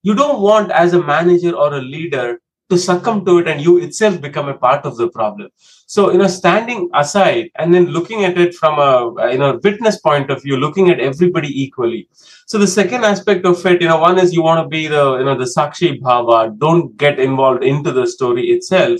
[0.04, 2.40] you don't want as a manager or a leader
[2.70, 5.50] to succumb to it and you itself become a part of the problem.
[5.86, 10.00] So you know standing aside and then looking at it from a you know witness
[10.00, 12.08] point of view looking at everybody equally.
[12.46, 15.18] So the second aspect of it you know one is you want to be the
[15.18, 16.58] you know the sakshi bhava.
[16.58, 19.00] Don't get involved into the story itself.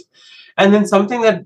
[0.58, 1.46] And then something that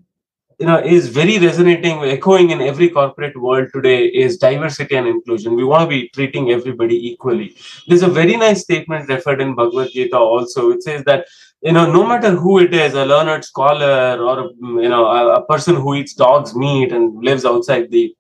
[0.60, 5.56] you know is very resonating echoing in every corporate world today is diversity and inclusion.
[5.56, 7.56] We want to be treating everybody equally.
[7.88, 10.72] There's a very nice statement referred in bhagavad gita also.
[10.72, 11.28] It says that
[11.62, 15.46] you know no matter who it is a learned scholar or you know a, a
[15.46, 18.16] person who eats dog's meat and lives outside the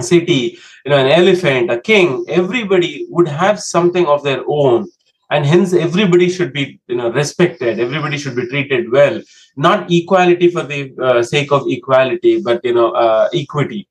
[0.00, 4.86] city you know an elephant a king everybody would have something of their own
[5.30, 7.78] and hence everybody should be you know respected.
[7.80, 9.20] Everybody should be treated well.
[9.56, 13.88] Not equality for the uh, sake of equality but you know uh, equity.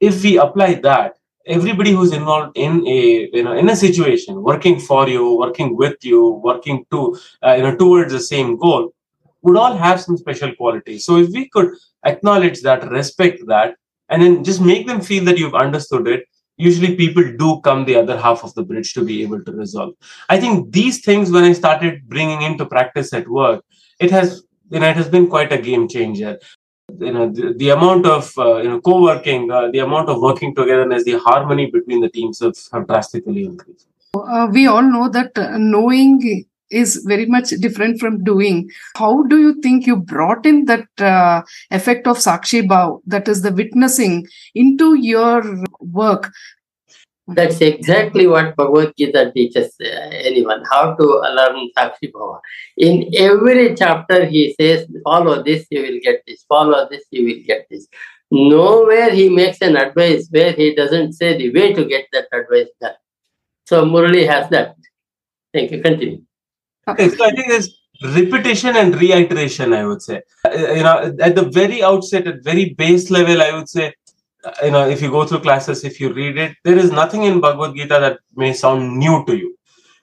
[0.00, 1.16] If we apply that
[1.46, 5.96] everybody who's involved in a you know in a situation working for you working with
[6.04, 8.92] you working to uh, you know towards the same goal
[9.42, 11.04] would all have some special qualities.
[11.04, 13.76] So if we could acknowledge that respect that
[14.08, 16.26] and then just make them feel that you've understood it
[16.68, 19.94] usually people do come the other half of the bridge to be able to resolve.
[20.28, 23.64] I think these things when i started bringing into practice at work
[24.00, 26.38] it has you know it has been quite a game changer.
[26.98, 30.54] You know the, the amount of uh, you know co-working uh, the amount of working
[30.54, 33.88] togetherness the harmony between the teams have, have drastically increased.
[34.14, 39.54] Uh, we all know that knowing is very much different from doing how do you
[39.60, 44.94] think you brought in that uh, effect of sakshi bhav that is the witnessing into
[44.94, 45.42] your
[45.80, 46.32] work
[47.28, 52.40] that's exactly what Bhagavad Gita teaches uh, anyone how to learn Sakshi Bhava.
[52.76, 57.42] In every chapter, he says, Follow this, you will get this, follow this, you will
[57.46, 57.86] get this.
[58.30, 62.68] Nowhere he makes an advice where he doesn't say the way to get that advice
[62.80, 62.94] done.
[63.66, 64.74] So Murali has that.
[65.52, 65.82] Thank you.
[65.82, 66.22] Continue.
[66.86, 67.68] So I think there's
[68.02, 70.22] repetition and reiteration, I would say.
[70.44, 73.94] Uh, you know, at the very outset, at very base level, I would say
[74.64, 77.40] you know if you go through classes if you read it there is nothing in
[77.40, 79.56] bhagavad gita that may sound new to you.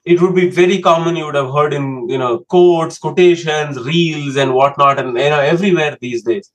[0.06, 4.36] It would be very common you would have heard in you know quotes quotations reels
[4.36, 6.50] and whatnot and you know everywhere these days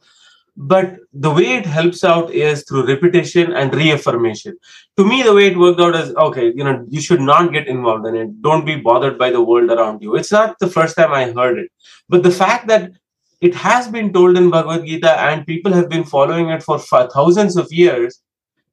[0.58, 4.58] but the way it helps out is through repetition and reaffirmation
[4.96, 7.68] to me the way it worked out is okay you know you should not get
[7.68, 10.96] involved in it don't be bothered by the world around you it's not the first
[10.96, 11.70] time i heard it
[12.08, 12.92] but the fact that
[13.42, 17.58] it has been told in Bhagavad Gita and people have been following it for thousands
[17.58, 18.22] of years,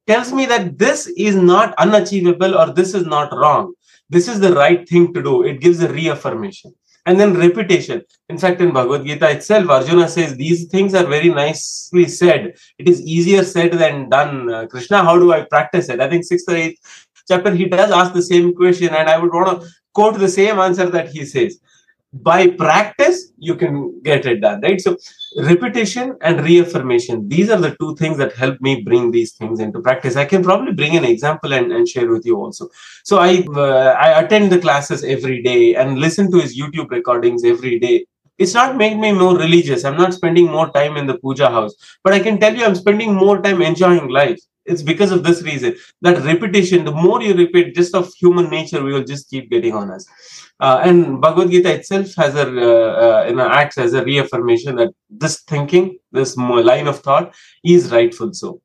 [0.07, 3.73] tells me that this is not unachievable or this is not wrong.
[4.09, 5.43] This is the right thing to do.
[5.43, 6.73] It gives a reaffirmation.
[7.05, 8.01] And then repetition.
[8.29, 12.55] In fact, in Bhagavad Gita itself, Arjuna says these things are very nicely said.
[12.77, 14.49] It is easier said than done.
[14.49, 15.99] Uh, Krishna, how do I practice it?
[15.99, 16.79] I think sixth or eighth
[17.27, 20.59] chapter, he does ask the same question, and I would want to quote the same
[20.59, 21.59] answer that he says
[22.13, 24.79] by practice you can get it done right?
[24.79, 24.97] So
[25.37, 29.81] repetition and reaffirmation these are the two things that help me bring these things into
[29.81, 30.15] practice.
[30.15, 32.69] I can probably bring an example and, and share with you also.
[33.03, 37.43] So i uh, i attend the classes every day and listen to his youtube recordings
[37.43, 38.05] every day.
[38.37, 39.85] It's not making me more religious.
[39.85, 41.73] I'm not spending more time in the puja house
[42.03, 45.41] but i can tell you i'm spending more time enjoying life it's because of this
[45.43, 49.49] reason that repetition the more you repeat just of human nature we will just keep
[49.49, 50.05] getting on us
[50.59, 54.75] uh, and Bhagavad Gita itself has a uh, uh, you know, acts as a reaffirmation
[54.77, 57.33] that this thinking, this line of thought,
[57.65, 58.33] is rightful.
[58.33, 58.61] So,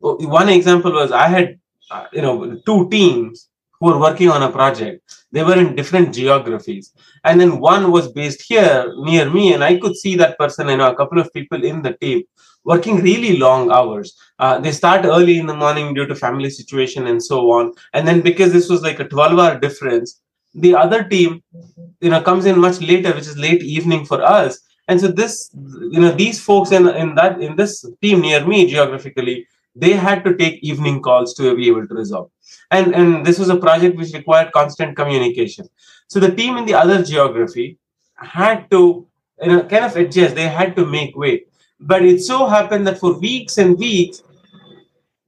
[0.00, 1.58] one example was I had
[1.90, 3.48] uh, you know two teams
[3.80, 5.02] who were working on a project.
[5.30, 6.92] They were in different geographies,
[7.24, 10.68] and then one was based here near me, and I could see that person.
[10.68, 12.24] You know, a couple of people in the team
[12.68, 14.14] working really long hours.
[14.38, 17.72] Uh, they start early in the morning due to family situation and so on.
[17.94, 20.20] And then because this was like a 12 hour difference,
[20.54, 21.42] the other team
[22.00, 24.60] you know comes in much later which is late evening for us.
[24.88, 25.50] And so this
[25.94, 29.36] you know these folks in in that in this team near me geographically
[29.82, 32.30] they had to take evening calls to be able to resolve.
[32.76, 35.68] And and this was a project which required constant communication.
[36.08, 37.68] So the team in the other geography
[38.38, 38.82] had to
[39.42, 40.34] you know kind of adjust.
[40.40, 41.34] They had to make way
[41.80, 44.22] but it so happened that for weeks and weeks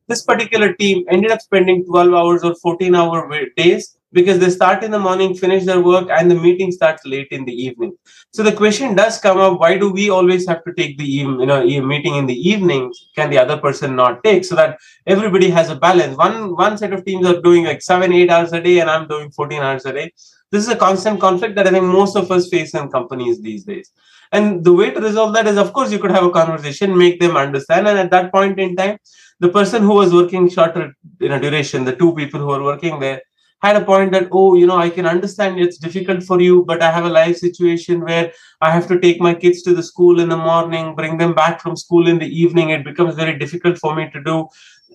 [0.09, 4.83] this particular team ended up spending 12 hours or 14 hour days because they start
[4.83, 7.93] in the morning, finish their work, and the meeting starts late in the evening.
[8.33, 11.47] So the question does come up: Why do we always have to take the you
[11.47, 12.93] know meeting in the evening?
[13.15, 16.17] Can the other person not take so that everybody has a balance?
[16.17, 19.07] One one set of teams are doing like seven, eight hours a day, and I'm
[19.07, 20.13] doing 14 hours a day.
[20.51, 23.65] This is a constant conflict that I think most of us face in companies these
[23.65, 23.93] days.
[24.33, 27.19] And the way to resolve that is, of course, you could have a conversation, make
[27.21, 28.99] them understand, and at that point in time,
[29.41, 33.01] the person who was working shorter in a duration, the two people who were working
[33.01, 33.23] there,
[33.63, 36.83] had a point that oh you know i can understand it's difficult for you but
[36.83, 40.21] i have a life situation where i have to take my kids to the school
[40.21, 42.71] in the morning bring them back from school in the evening.
[42.71, 44.49] It becomes very difficult for me to do.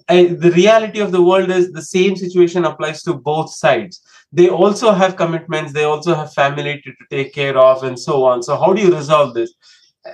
[0.08, 4.02] I, the reality of the world is the same situation applies to both sides
[4.36, 8.24] they also have commitments they also have family to, to take care of and so
[8.26, 8.44] on.
[8.44, 9.54] So how do you resolve this?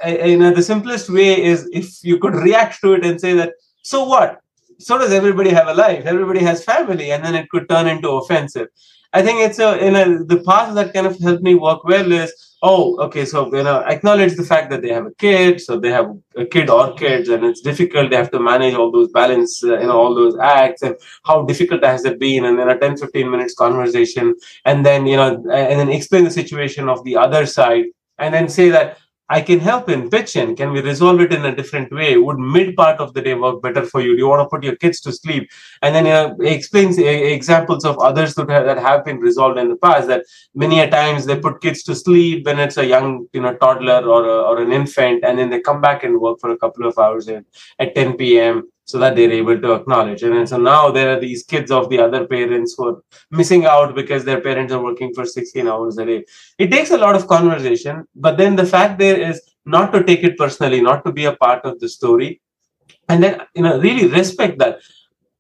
[0.06, 3.54] You know the simplest way is if you could react to it and say that
[3.84, 4.40] so what?
[4.80, 8.10] So does everybody have a life everybody has family and then it could turn into
[8.10, 8.68] offensive.
[9.14, 12.12] I think it's a in a the path that kind of helped me work well
[12.12, 12.32] is
[12.62, 15.90] oh okay so you know acknowledge the fact that they have a kid so they
[15.90, 19.64] have a kid or kids and it's difficult they have to manage all those balance
[19.64, 20.96] uh, you know all those acts and
[21.26, 25.16] how difficult has it been and then a 10 15 minutes conversation and then you
[25.16, 27.86] know and then explain the situation of the other side
[28.20, 29.00] and then say that
[29.32, 30.58] I can help in pitch in.
[30.58, 32.18] Can we resolve it in a different way?
[32.18, 34.12] Would mid part of the day work better for you?
[34.14, 35.50] Do you want to put your kids to sleep?
[35.82, 39.20] And then uh, you know, explains uh, examples of others that have, that have been
[39.20, 40.10] resolved in the past.
[40.10, 43.56] That many a times they put kids to sleep when it's a young you know
[43.56, 46.58] toddler or a, or an infant, and then they come back and work for a
[46.58, 47.46] couple of hours at,
[47.80, 50.24] at 10 p.m so that they're able to acknowledge.
[50.24, 53.96] And so now there are these kids of the other parents who are missing out
[53.96, 56.26] because their parents are working for 16 hours a day.
[56.58, 60.24] It takes a lot of conversation, but then the fact there is not to take
[60.24, 62.42] it personally, not to be a part of the story,
[63.08, 64.80] and then you know really respect that.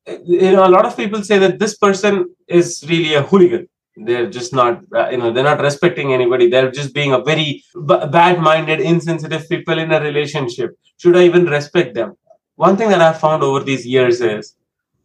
[0.07, 4.29] You know, a lot of people say that this person is really a hooligan they're
[4.29, 8.07] just not uh, you know they're not respecting anybody they're just being a very b-
[8.11, 12.13] bad-minded insensitive people in a relationship should i even respect them
[12.61, 14.55] one thing that I've found over these years is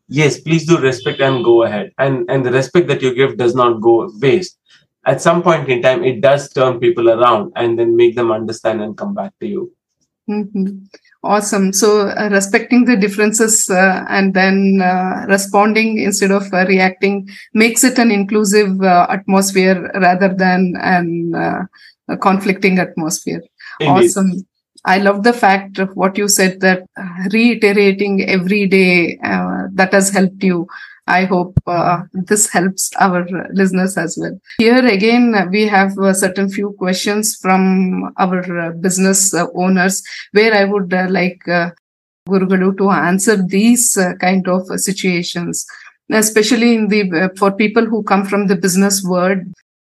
[0.09, 1.92] yes, please do respect and go ahead.
[1.99, 4.59] And and the respect that you give does not go waste.
[5.07, 8.83] At some point in time, it does turn people around and then make them understand
[8.83, 9.73] and come back to you.
[10.29, 10.79] Mm-hmm.
[11.23, 11.73] Awesome.
[11.73, 17.85] So, uh, respecting the differences uh, and then uh, responding instead of uh, reacting makes
[17.85, 21.62] it an inclusive uh, atmosphere rather than an uh,
[22.09, 23.42] a conflicting atmosphere.
[23.81, 24.11] Indeed.
[24.11, 24.47] Awesome.
[24.87, 26.85] I love the fact of what you said that
[27.33, 30.68] reiterating every day uh, that has helped you.
[31.09, 34.40] I hope uh, this helps our listeners as well.
[34.59, 40.53] Here again, we have a certain few questions from our uh, business uh, owners where
[40.53, 41.70] I would uh, like uh,
[42.29, 45.64] Gurugalu to answer these uh, kind of situations,
[46.11, 49.38] especially in the for people who come from the business world.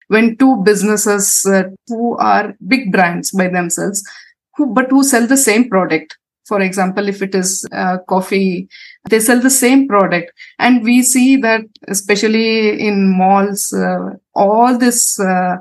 [0.09, 1.47] When two businesses
[1.89, 4.05] who are big brands by themselves
[4.57, 6.17] who but who sell the same product.
[6.47, 8.69] For example if it is uh, coffee
[9.09, 10.33] they sell the same product.
[10.59, 15.57] And we see that especially in malls uh, all this uh,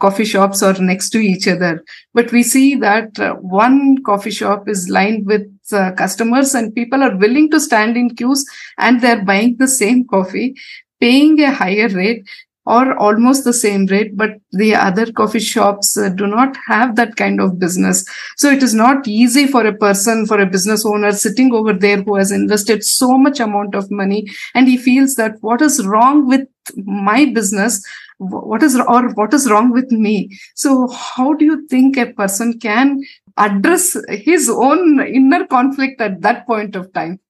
[0.00, 1.84] coffee shops are next to each other.
[2.14, 7.02] But we see that uh, one coffee shop is lined with uh, customers and people
[7.02, 8.44] are willing to stand in queues
[8.78, 10.56] and they're buying the same coffee
[11.00, 12.28] paying a higher rate
[12.66, 17.16] or almost the same rate, but the other coffee shops uh, do not have that
[17.16, 18.06] kind of business.
[18.36, 22.02] So it is not easy for a person, for a business owner sitting over there
[22.02, 26.26] who has invested so much amount of money and he feels that what is wrong
[26.26, 27.84] with my business?
[28.18, 30.30] What is, or what is wrong with me?
[30.54, 33.02] So how do you think a person can
[33.36, 37.20] address his own inner conflict at that point of time?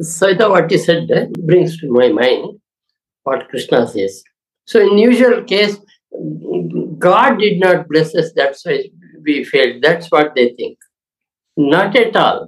[0.00, 2.58] Saida, what you said uh, brings to my mind
[3.22, 4.22] what Krishna says
[4.66, 5.78] so in usual case,
[6.98, 8.84] God did not bless us, that's why
[9.22, 9.82] we failed.
[9.82, 10.78] That's what they think.
[11.56, 12.46] Not at all.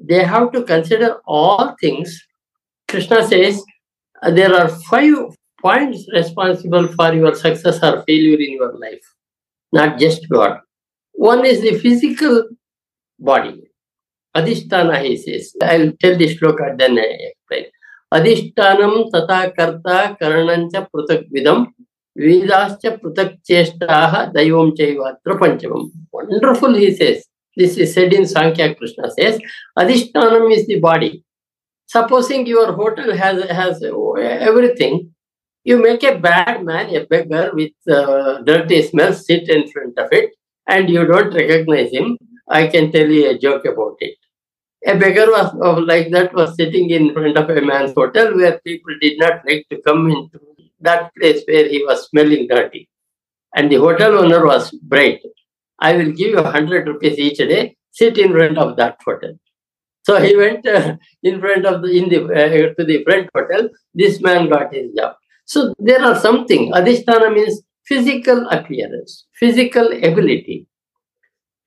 [0.00, 2.22] They have to consider all things.
[2.86, 3.62] Krishna says
[4.22, 5.14] uh, there are five
[5.60, 9.02] points responsible for your success or failure in your life,
[9.72, 10.60] not just God.
[11.12, 12.44] One is the physical
[13.18, 13.64] body.
[14.36, 15.52] Adhisthana, he says.
[15.62, 17.64] I'll tell the shloka, then I explain.
[18.11, 21.65] अधिष्ठानं तथा कर्ता करणञ्च पृथक् विधम्
[22.17, 27.23] वेदाश्च पृथक् चेष्टाः दैवं चैवात्र पञ्चमम् wonderful he sees
[27.57, 29.39] this is said in Sankhya Krishna says
[29.77, 31.23] Adhishtanam is the body.
[31.85, 35.11] Supposing your hotel has has everything,
[35.63, 40.07] you make a bad man, a beggar with uh, dirty smell, sit in front of
[40.11, 40.31] it,
[40.67, 42.17] and you don't recognize him.
[42.49, 44.16] I can tell you a joke about it.
[44.86, 48.60] A beggar was of like that was sitting in front of a man's hotel where
[48.60, 50.40] people did not like to come into
[50.80, 52.88] that place where he was smelling dirty.
[53.54, 55.20] And the hotel owner was bright.
[55.80, 57.76] I will give you 100 rupees each day.
[57.90, 59.32] Sit in front of that hotel.
[60.02, 63.68] So he went uh, in front of the in the uh, to the front hotel.
[63.94, 65.16] This man got his job.
[65.44, 66.72] So there are something.
[66.72, 70.66] Adhisthana means physical appearance, physical ability.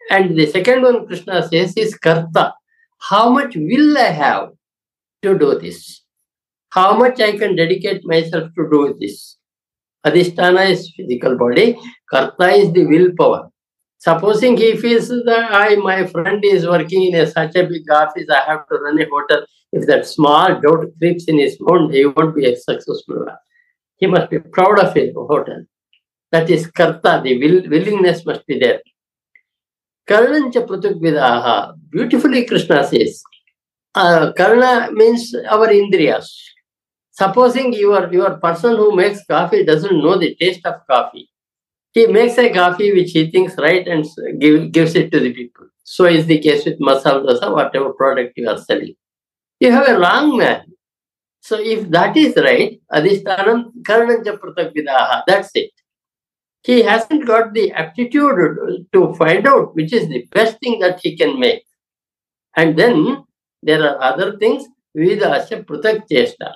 [0.09, 2.53] And the second one Krishna says is karta.
[3.09, 4.49] How much will I have
[5.23, 6.03] to do this?
[6.69, 9.37] How much I can dedicate myself to do this?
[10.05, 11.77] Adhisthana is physical body,
[12.09, 13.49] karta is the willpower.
[13.97, 18.27] Supposing he feels that I, my friend is working in a, such a big office,
[18.29, 19.45] I have to run a hotel.
[19.71, 23.25] If that small doubt creeps in his mind, he won't be a successful.
[23.97, 25.63] He must be proud of his hotel.
[26.31, 28.81] That is karta, the will, willingness must be there.
[30.07, 31.80] Karnancha.
[31.91, 33.21] Beautifully Krishna says.
[33.93, 36.27] Uh, karna means our indriyas.
[37.11, 41.29] Supposing your, your person who makes coffee doesn't know the taste of coffee.
[41.91, 44.05] He makes a coffee which he thinks right and
[44.39, 45.67] give, gives it to the people.
[45.83, 48.95] So is the case with masala dosa, whatever product you are selling.
[49.59, 50.63] You have a wrong man.
[51.41, 55.71] So if that is right, adhisthanam karnancha pratagvidaha, that's it.
[56.63, 61.17] He hasn't got the aptitude to find out which is the best thing that he
[61.17, 61.65] can make.
[62.55, 63.23] And then
[63.63, 66.53] there are other things, vidasya pratak chesta.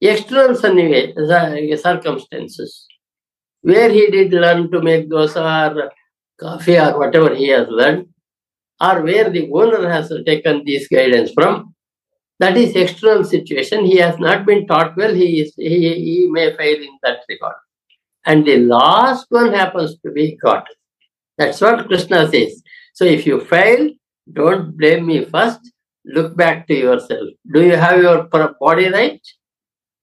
[0.00, 2.86] External circumstances
[3.62, 5.90] where he did learn to make dosa or
[6.38, 8.06] coffee or whatever he has learned,
[8.80, 11.74] or where the owner has taken this guidance from.
[12.38, 13.86] That is external situation.
[13.86, 15.14] He has not been taught well.
[15.14, 17.56] He is he, he may fail in that regard.
[18.26, 20.64] And the last one happens to be God.
[21.38, 22.62] That's what Krishna says.
[22.94, 23.90] So if you fail,
[24.32, 25.60] don't blame me first.
[26.04, 27.28] Look back to yourself.
[27.52, 28.28] Do you have your
[28.60, 29.20] body right?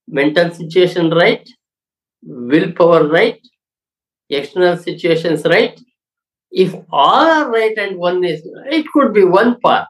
[0.08, 1.48] Mental situation right?
[2.24, 3.40] Willpower right?
[4.30, 5.80] External situations right?
[6.52, 9.88] If all are right and one is, it could be one part.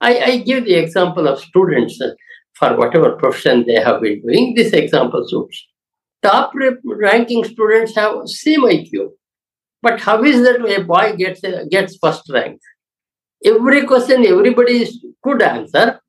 [0.00, 2.10] I, I give the example of students uh,
[2.54, 4.54] for whatever profession they have been doing.
[4.54, 5.66] This example suits.
[6.22, 6.52] Top
[6.84, 9.10] ranking students have same IQ.
[9.80, 12.60] But how is that a boy gets gets first rank?
[13.44, 14.88] Every question everybody
[15.22, 16.00] could answer,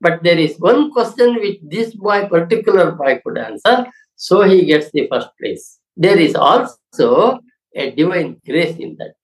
[0.00, 3.86] but there is one question which this boy, particular boy, could answer,
[4.16, 5.78] so he gets the first place.
[5.96, 7.40] There is also
[7.74, 9.14] a divine grace in that.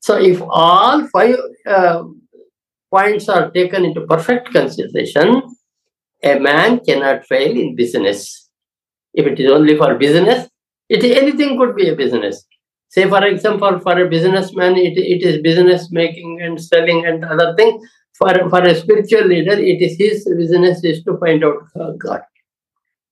[0.00, 2.04] So if all five uh,
[2.92, 5.42] points are taken into perfect consideration,
[6.22, 8.48] a man cannot fail in business.
[9.14, 10.48] If it is only for business,
[10.88, 12.46] it anything could be a business.
[12.96, 17.54] Say, for example, for a businessman, it, it is business making and selling and other
[17.54, 17.86] things.
[18.14, 21.58] For, for a spiritual leader, it is his business is to find out
[21.98, 22.22] God.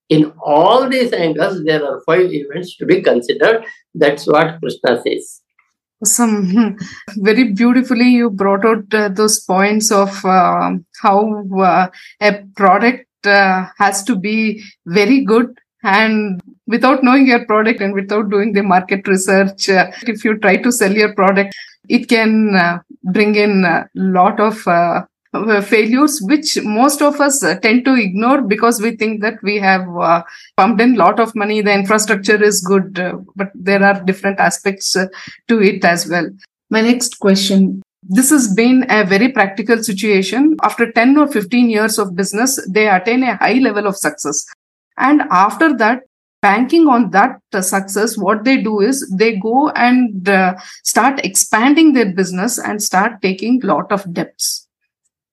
[0.08, 3.64] In all these angles, there are five events to be considered.
[3.94, 5.42] That's what Krishna says
[6.02, 6.76] some
[7.16, 11.88] very beautifully you brought out uh, those points of uh, how uh,
[12.20, 18.30] a product uh, has to be very good and without knowing your product and without
[18.30, 21.54] doing the market research uh, if you try to sell your product
[21.88, 22.78] it can uh,
[23.12, 25.02] bring in a lot of uh,
[25.62, 29.86] failures which most of us uh, tend to ignore because we think that we have
[29.96, 30.22] uh,
[30.56, 34.38] pumped in a lot of money the infrastructure is good uh, but there are different
[34.38, 35.06] aspects uh,
[35.48, 36.28] to it as well.
[36.70, 40.56] My next question this has been a very practical situation.
[40.62, 44.44] After 10 or 15 years of business they attain a high level of success.
[44.98, 46.02] And after that
[46.44, 47.40] banking on that
[47.72, 50.28] success what they do is they go and
[50.82, 54.68] start expanding their business and start taking lot of debts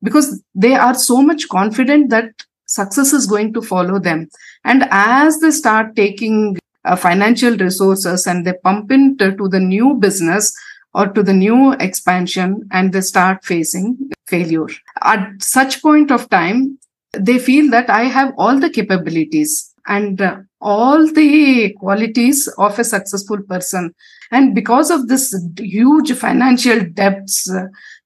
[0.01, 4.29] because they are so much confident that success is going to follow them.
[4.63, 9.95] And as they start taking uh, financial resources and they pump into to the new
[9.95, 10.53] business
[10.93, 13.97] or to the new expansion and they start facing
[14.27, 14.67] failure.
[15.01, 16.79] At such point of time,
[17.13, 22.83] they feel that I have all the capabilities and uh, all the qualities of a
[22.83, 23.93] successful person.
[24.31, 27.51] And because of this huge financial debts,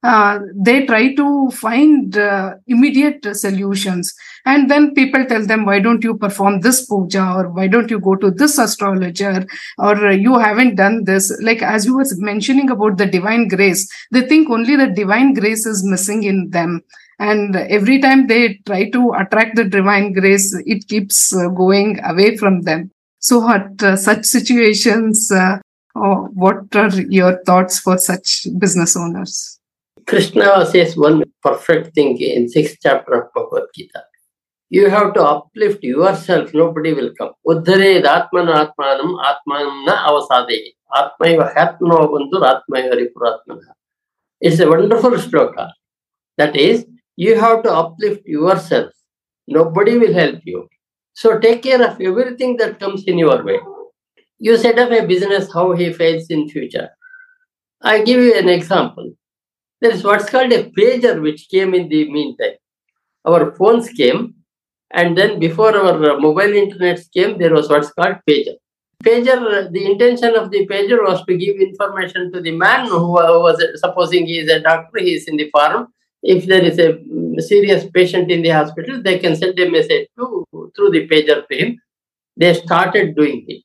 [0.03, 4.13] uh, they try to find uh, immediate solutions.
[4.45, 7.99] And then people tell them, why don't you perform this puja or why don't you
[7.99, 9.45] go to this astrologer
[9.77, 11.35] or you haven't done this?
[11.41, 15.65] Like as you were mentioning about the divine grace, they think only the divine grace
[15.65, 16.83] is missing in them
[17.19, 22.35] and every time they try to attract the divine grace it keeps uh, going away
[22.37, 25.31] from them so at uh, such situations
[25.95, 26.89] oh, what are
[27.19, 29.59] your thoughts for such business owners
[30.05, 34.03] krishna says one perfect thing in sixth chapter of bhagavad gita
[34.69, 36.53] You have to uplift yourself.
[36.53, 37.33] Nobody will come.
[37.47, 40.73] Uddhared atman atmanam atmanam na avasade.
[40.91, 42.09] Atmaiva hatmano.
[44.41, 45.71] It's a wonderful shloka.
[46.37, 46.85] That is,
[47.15, 48.91] you have to uplift yourself.
[49.47, 50.67] Nobody will help you.
[51.13, 53.59] So take care of everything that comes in your way.
[54.37, 56.89] You set up a business, how he fails in future.
[57.81, 59.13] I give you an example.
[59.81, 62.55] There is what's called a pager which came in the meantime.
[63.25, 64.35] Our phones came,
[64.91, 68.55] and then before our mobile internet came, there was what's called pager.
[69.03, 73.63] Pager, the intention of the pager was to give information to the man who was,
[73.75, 75.87] supposing he is a doctor, he is in the farm.
[76.27, 76.97] If there is a
[77.41, 80.45] serious patient in the hospital, they can send a message to,
[80.75, 81.75] through the pager to.
[82.35, 83.63] They started doing it.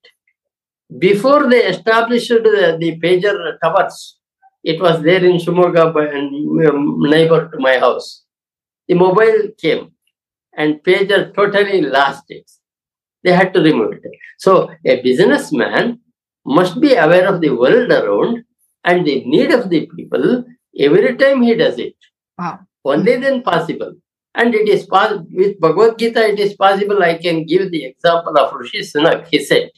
[0.98, 4.18] Before they established the, the pager towers,
[4.62, 8.24] it was there in Shimoga, um, neighbor to my house.
[8.88, 9.92] The mobile came
[10.54, 12.50] and pager totally lost it.
[13.24, 14.02] They had to remove it.
[14.38, 16.00] So a businessman
[16.44, 18.44] must be aware of the world around
[18.84, 20.44] and the need of the people
[20.78, 21.94] every time he does it.
[22.40, 22.60] Wow.
[22.84, 23.94] Only then possible.
[24.34, 27.02] And it is possible with Bhagavad Gita, it is possible.
[27.02, 29.26] I can give the example of Rishi Sunak.
[29.30, 29.70] He said,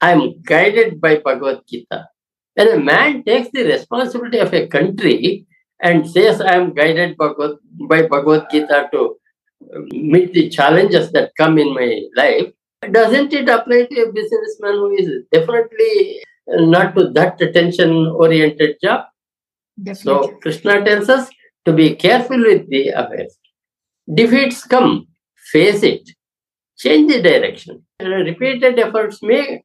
[0.00, 2.06] I am guided by Bhagavad Gita.
[2.54, 5.46] When a man takes the responsibility of a country
[5.80, 9.16] and says, I am guided by Bhagavad Gita to
[9.74, 12.52] um, meet the challenges that come in my life,
[12.92, 19.06] doesn't it apply to a businessman who is definitely not to that attention oriented job?
[19.82, 20.28] Definitely.
[20.28, 21.30] So Krishna tells us
[21.64, 23.38] to be careful with the affairs.
[24.12, 25.06] Defeats come,
[25.52, 26.10] face it,
[26.78, 27.82] change the direction.
[28.00, 29.62] Repeated efforts may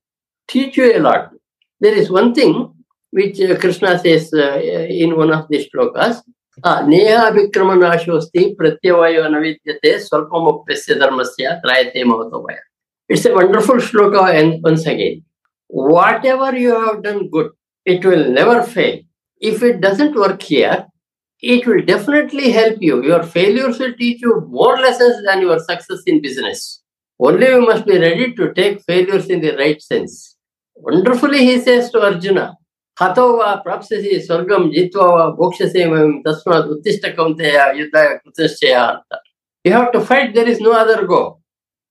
[0.47, 1.31] teach you a lot.
[1.79, 2.73] There is one thing
[3.11, 6.21] which uh, Krishna says uh, in one of the shlokas.
[6.63, 12.59] Ah, neha vikramana shosti pratyavayo navidyate svalpamopyasya dharmasya trayate mahatavaya.
[13.07, 15.23] It's a wonderful shloka and once again.
[15.67, 17.51] Whatever you have done good,
[17.85, 18.99] it will never fail.
[19.39, 20.85] If it doesn't work here,
[21.41, 23.03] it will definitely help you.
[23.03, 26.81] Your failures will teach you more lessons than your success in business.
[27.19, 30.35] Only you must be ready to take failures in the right sense.
[30.75, 32.55] Wonderfully, he says to Arjuna,
[32.99, 38.99] Hatova prapsasi swargam jitvava bhokshasemam tasmat uttishtakamteya yudhaya kutashchaya
[39.63, 41.39] You have to fight, there is no other go.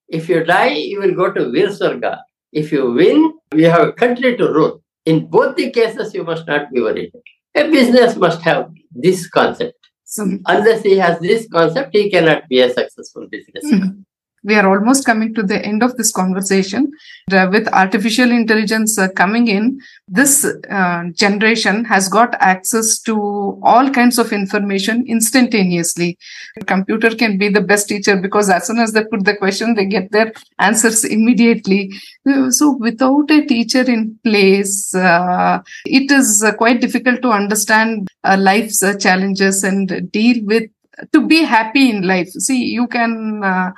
[0.09, 2.18] If you die, you will go to Virswarga.
[2.53, 4.82] If you win, you have a country to rule.
[5.05, 7.12] In both the cases, you must not be worried.
[7.55, 8.70] A business must have
[9.01, 9.78] this concept.
[10.05, 13.80] So, Unless he has this concept, he cannot be a successful businessman.
[13.80, 14.01] Mm-hmm.
[14.49, 16.90] We are almost coming to the end of this conversation.
[17.30, 19.78] Uh, with artificial intelligence uh, coming in,
[20.09, 23.14] this uh, generation has got access to
[23.62, 26.16] all kinds of information instantaneously.
[26.66, 29.84] computer can be the best teacher because as soon as they put the question, they
[29.84, 31.92] get their answers immediately.
[32.28, 38.09] Uh, So, without a teacher in place, uh, it is uh, quite difficult to understand
[38.51, 40.70] life's challenges and deal with
[41.12, 43.70] to be happy in life see you can uh,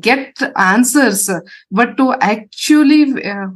[0.00, 1.30] get answers
[1.70, 3.48] but to actually uh,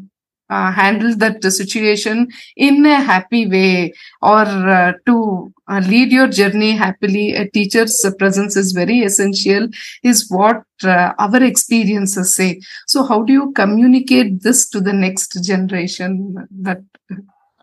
[0.48, 3.92] uh, handle that situation in a happy way
[4.22, 9.68] or uh, to uh, lead your journey happily a teacher's presence is very essential
[10.04, 15.42] is what uh, our experiences say so how do you communicate this to the next
[15.42, 16.80] generation that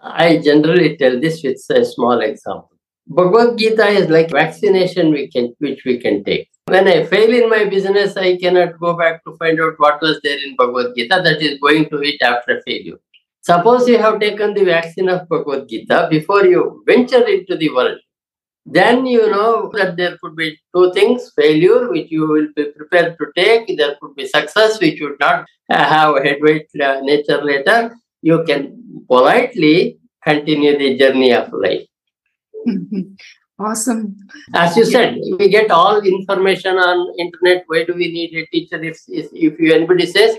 [0.04, 2.73] I generally tell this with a small example.
[3.08, 6.50] Bhagavad Gita is like vaccination we can, which we can take.
[6.68, 10.22] When I fail in my business, I cannot go back to find out what was
[10.24, 13.00] there in Bhagavad Gita that is going to it after failure.
[13.42, 17.98] Suppose you have taken the vaccine of Bhagavad Gita before you venture into the world.
[18.66, 23.18] Then you know that there could be two things failure, which you will be prepared
[23.20, 27.94] to take, there could be success, which would not have a headweight uh, nature later.
[28.22, 31.86] You can politely continue the journey of life.
[32.68, 33.02] Mm-hmm.
[33.60, 34.16] awesome
[34.54, 37.64] As you said, we get all information on internet.
[37.68, 38.82] Why do we need a teacher?
[38.82, 40.38] If if, you, anybody says,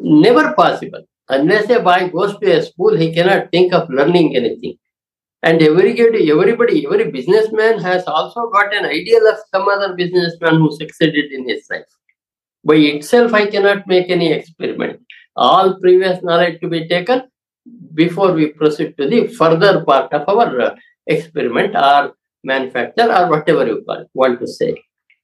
[0.00, 1.04] never possible.
[1.28, 4.76] Unless a boy goes to a school, he cannot think of learning anything.
[5.42, 10.74] And everybody, everybody, every businessman has also got an ideal of some other businessman who
[10.76, 11.84] succeeded in his life.
[12.64, 15.00] By itself, I cannot make any experiment.
[15.36, 17.22] All previous knowledge to be taken
[17.94, 20.76] before we proceed to the further part of our
[21.06, 24.74] experiment or manufacture or whatever you call, want to say.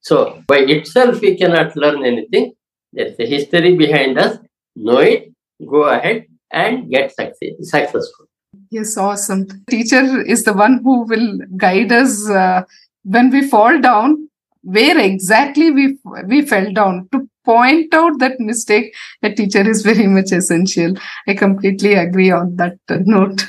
[0.01, 2.53] So by itself we cannot learn anything.
[2.91, 4.37] There's a history behind us.
[4.75, 5.31] Know it,
[5.65, 8.25] go ahead and get success, successful.
[8.69, 9.47] Yes, awesome.
[9.69, 12.63] Teacher is the one who will guide us uh,
[13.03, 14.29] when we fall down,
[14.63, 15.97] where exactly we
[16.27, 20.93] we fell down to point out that mistake, a teacher is very much essential.
[21.27, 23.43] I completely agree on that note.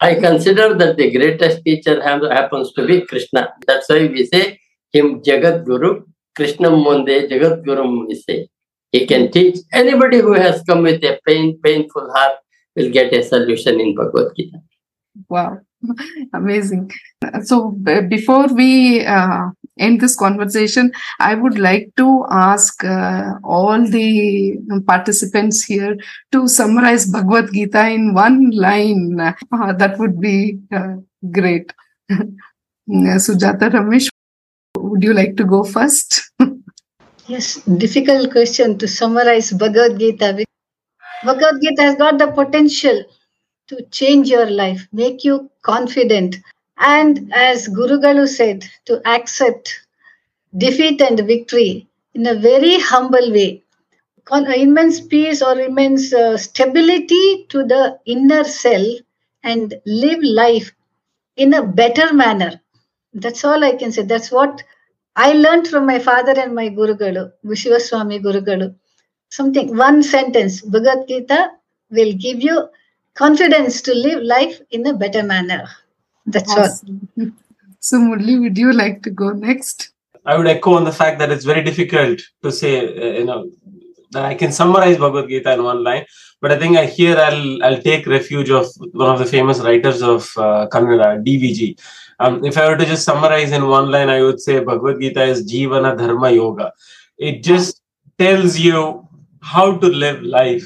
[0.00, 3.52] I consider that the greatest teacher happens to be Krishna.
[3.66, 4.58] That's why we say
[4.92, 6.04] him Jagat Guru,
[6.38, 8.48] Krishnam Monde Jagat Guru, we say.
[8.92, 12.36] He can teach anybody who has come with a pain, painful heart
[12.76, 14.58] will get a solution in Bhagavad Gita.
[15.28, 15.58] wow,
[16.32, 16.90] amazing.
[17.44, 24.56] So, before we uh, end this conversation, I would like to ask uh, all the
[24.86, 25.96] participants here
[26.32, 29.20] to summarize Bhagavad Gita in one line.
[29.20, 30.96] Uh, that would be uh,
[31.30, 31.72] great.
[32.88, 34.08] Sujatha Ramesh,
[34.76, 36.30] would you like to go first?
[37.28, 40.44] Yes, difficult question to summarize Bhagavad Gita.
[41.24, 43.04] Bhagavad Gita has got the potential
[43.68, 46.36] to change your life, make you confident,
[46.78, 49.70] and as Gurugalu said, to accept
[50.56, 53.62] defeat and victory in a very humble way.
[54.24, 58.98] Con- immense peace or immense uh, stability to the inner self
[59.42, 60.72] and live life
[61.36, 62.60] in a better manner.
[63.14, 64.02] That's all I can say.
[64.02, 64.62] That's what
[65.16, 68.74] I learned from my father and my Gurugalu, Vishwaswami Guru Galu.
[69.30, 71.50] Something, one sentence, Bhagavad Gita
[71.90, 72.68] will give you
[73.16, 75.68] confidence to live life in a better manner.
[76.26, 76.64] That's all.
[76.64, 77.08] Awesome.
[77.80, 79.92] So, Murali, would you like to go next?
[80.24, 83.48] I would echo on the fact that it's very difficult to say, uh, you know,
[84.10, 86.04] that I can summarize Bhagavad Gita in one line.
[86.40, 90.02] But I think I here I'll I'll take refuge of one of the famous writers
[90.02, 91.78] of uh, Kannada, DVG.
[92.18, 95.22] Um, if I were to just summarize in one line, I would say Bhagavad Gita
[95.22, 96.72] is Jivana Dharma Yoga.
[97.18, 97.82] It just
[98.18, 99.06] tells you
[99.42, 100.64] how to live life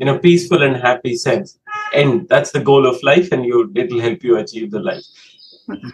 [0.00, 1.58] in a peaceful and happy sense,
[1.94, 5.04] and that's the goal of life, and you it'll help you achieve the life.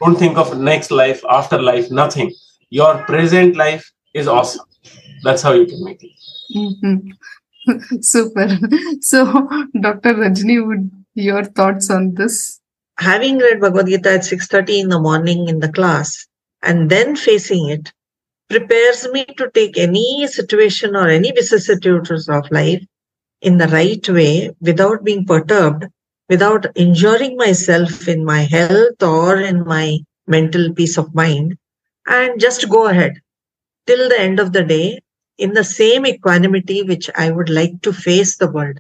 [0.01, 2.33] Don't think of next life, after life, nothing.
[2.71, 4.67] Your present life is awesome.
[5.23, 6.11] That's how you can make it.
[6.55, 7.13] Mhm.
[8.03, 8.49] Super.
[9.01, 9.25] So,
[9.81, 10.15] Dr.
[10.15, 12.61] Rajani, would your thoughts on this?
[12.99, 16.27] having read Bhagavad Gita at 6.30 in the morning in the class
[16.63, 17.93] and then facing it
[18.49, 22.83] prepares me to take any situation or any vicissitudes of life
[23.47, 25.87] in the right way without being perturbed,
[26.29, 31.57] without injuring myself in my health or in my mental peace of mind,
[32.07, 33.15] and just go ahead
[33.87, 35.01] till the end of the day
[35.39, 38.79] in the same equanimity which I would like to face the world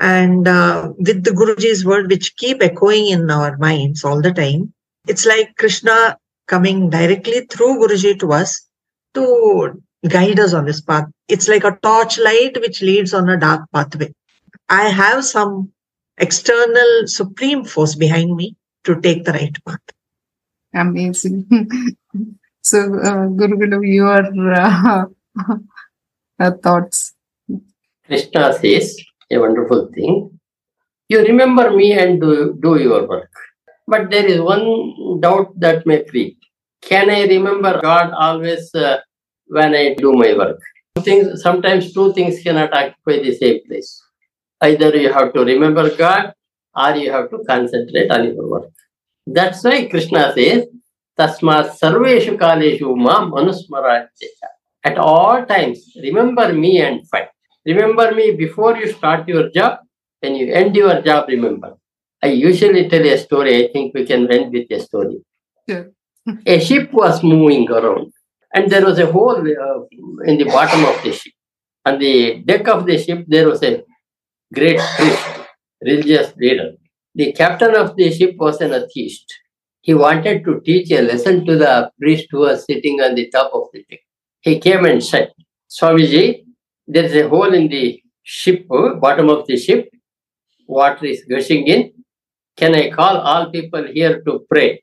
[0.00, 4.72] and uh, with the Guruji's word, which keep echoing in our minds all the time,
[5.06, 6.16] it's like Krishna
[6.48, 8.62] coming directly through Guruji to us
[9.14, 11.06] to guide us on this path.
[11.30, 14.12] It's like a torchlight which leads on a dark pathway.
[14.68, 15.72] I have some
[16.18, 19.80] external supreme force behind me to take the right path.
[20.74, 21.46] Amazing.
[22.62, 24.22] so, uh, Guru Guru, your
[24.54, 25.04] uh,
[26.40, 27.14] uh, thoughts.
[28.06, 28.96] Krishna says
[29.30, 30.38] a wonderful thing.
[31.08, 33.32] You remember me and do, do your work.
[33.86, 36.38] But there is one doubt that may creep.
[36.82, 38.98] Can I remember God always uh,
[39.46, 40.60] when I do my work?
[40.98, 44.02] Things, sometimes two things cannot occupy the same place.
[44.60, 46.32] Either you have to remember God
[46.74, 48.70] or you have to concentrate on your work.
[49.26, 50.66] That's why Krishna says,
[51.18, 54.08] Tasma sarveshu kaleshu mam manusmaratya.
[54.84, 57.28] At all times, remember me and fight.
[57.66, 59.80] Remember me before you start your job.
[60.20, 61.76] When you end your job, remember.
[62.22, 63.64] I usually tell a story.
[63.64, 65.22] I think we can end with a story.
[65.68, 65.90] Sure.
[66.46, 68.12] a ship was moving around,
[68.54, 69.80] and there was a hole uh,
[70.24, 71.32] in the bottom of the ship.
[71.86, 73.82] On the deck of the ship, there was a
[74.52, 75.26] great priest,
[75.80, 76.72] religious leader.
[77.14, 79.26] The captain of the ship was an atheist.
[79.82, 83.50] He wanted to teach a lesson to the priest who was sitting on the top
[83.54, 84.00] of the deck.
[84.40, 85.32] He came and said,
[85.70, 86.44] Swamiji,
[86.86, 89.88] there is a hole in the ship, bottom of the ship.
[90.66, 91.92] Water is gushing in.
[92.56, 94.82] Can I call all people here to pray?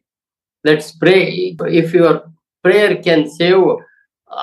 [0.63, 1.55] Let's pray.
[1.59, 2.32] If your
[2.68, 3.63] prayer can save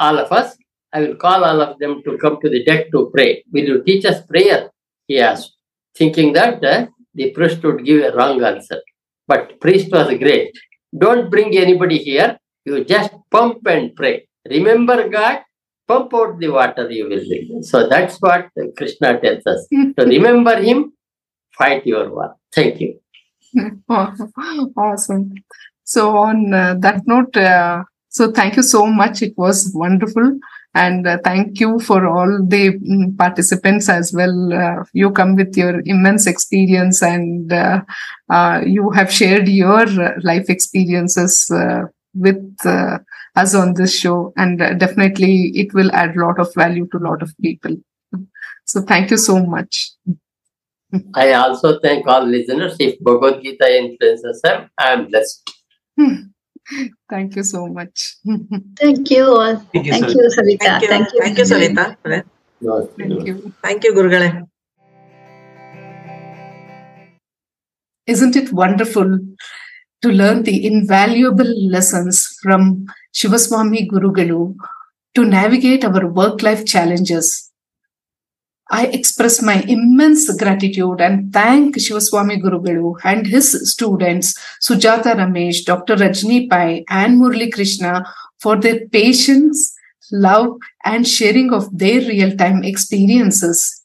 [0.03, 0.57] all of us,
[0.93, 3.45] I will call all of them to come to the deck to pray.
[3.53, 4.71] Will you teach us prayer?
[5.09, 5.53] He asked,
[5.95, 8.81] thinking that uh, the priest would give a wrong answer.
[9.27, 10.57] But priest was great.
[10.97, 12.39] Don't bring anybody here.
[12.65, 14.27] You just pump and pray.
[14.49, 15.41] Remember God,
[15.87, 17.65] pump out the water you will drink.
[17.65, 18.49] So that's what
[18.79, 19.67] Krishna tells us.
[19.99, 20.93] To remember him,
[21.59, 22.37] fight your war.
[22.55, 23.01] Thank you.
[23.89, 25.35] awesome.
[25.85, 27.85] So, on uh, that note, uh,
[28.15, 29.23] so thank you so much.
[29.23, 30.39] It was wonderful.
[30.73, 34.53] And uh, thank you for all the mm, participants as well.
[34.53, 37.81] Uh, you come with your immense experience and uh,
[38.31, 41.83] uh, you have shared your uh, life experiences uh,
[42.15, 42.99] with uh,
[43.35, 44.33] us on this show.
[44.37, 47.77] And definitely it will add a lot of value to a lot of people.
[48.65, 49.91] So thank you so much.
[51.17, 52.77] I also thank all listeners.
[52.79, 55.51] If Bhagavad Gita influences them, I am blessed.
[57.11, 58.17] Thank you so much.
[58.77, 59.57] Thank you all.
[59.73, 60.15] Thank you, Thank Savita.
[60.15, 60.59] you, Savita.
[60.61, 60.89] Thank you.
[60.89, 61.21] Thank you.
[61.21, 61.97] Thank you, Savita.
[62.99, 63.53] Thank you.
[63.63, 64.49] Thank you, Gurugale.
[68.07, 69.19] Isn't it wonderful
[70.03, 74.55] to learn the invaluable lessons from Shivaswamy Gurugalu
[75.15, 77.44] to navigate our work life challenges?
[78.71, 85.97] I express my immense gratitude and thank Shivaswamy Gurugalu and his students, Sujatha Ramesh, Dr.
[85.97, 88.05] Rajani Pai, and Murali Krishna
[88.41, 89.75] for their patience,
[90.11, 93.83] love, and sharing of their real time experiences.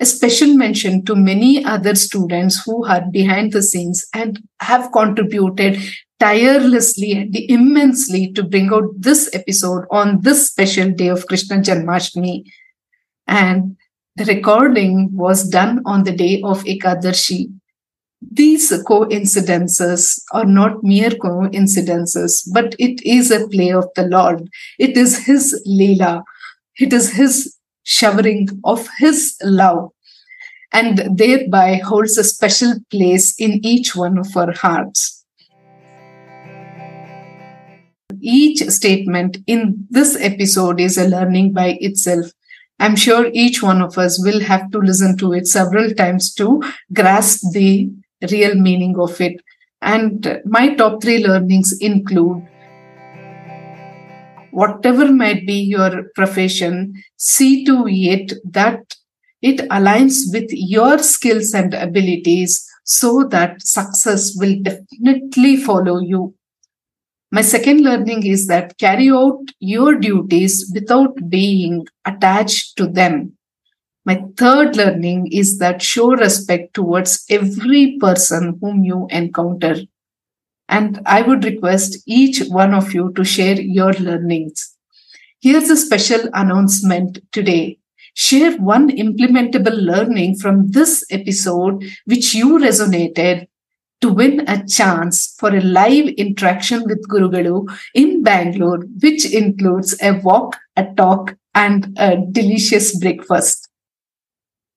[0.00, 5.78] A special mention to many other students who are behind the scenes and have contributed
[6.18, 12.44] tirelessly and immensely to bring out this episode on this special day of Krishna Janmashtami.
[13.26, 13.76] And
[14.16, 17.52] the recording was done on the day of Ekadashi.
[18.22, 24.48] These coincidences are not mere coincidences, but it is a play of the Lord.
[24.78, 26.22] It is His Leela.
[26.78, 29.90] It is His showering of His love,
[30.72, 35.24] and thereby holds a special place in each one of our hearts.
[38.20, 42.30] Each statement in this episode is a learning by itself.
[42.78, 46.62] I'm sure each one of us will have to listen to it several times to
[46.92, 47.90] grasp the
[48.30, 49.40] real meaning of it.
[49.80, 52.46] And my top three learnings include
[54.50, 58.96] whatever might be your profession, see to it that
[59.42, 66.34] it aligns with your skills and abilities so that success will definitely follow you.
[67.34, 73.32] My second learning is that carry out your duties without being attached to them.
[74.04, 79.78] My third learning is that show respect towards every person whom you encounter.
[80.68, 84.72] And I would request each one of you to share your learnings.
[85.40, 87.80] Here's a special announcement today.
[88.14, 93.48] Share one implementable learning from this episode which you resonated
[94.04, 100.20] to win a chance for a live interaction with Gurugalu in Bangalore, which includes a
[100.20, 103.66] walk, a talk, and a delicious breakfast.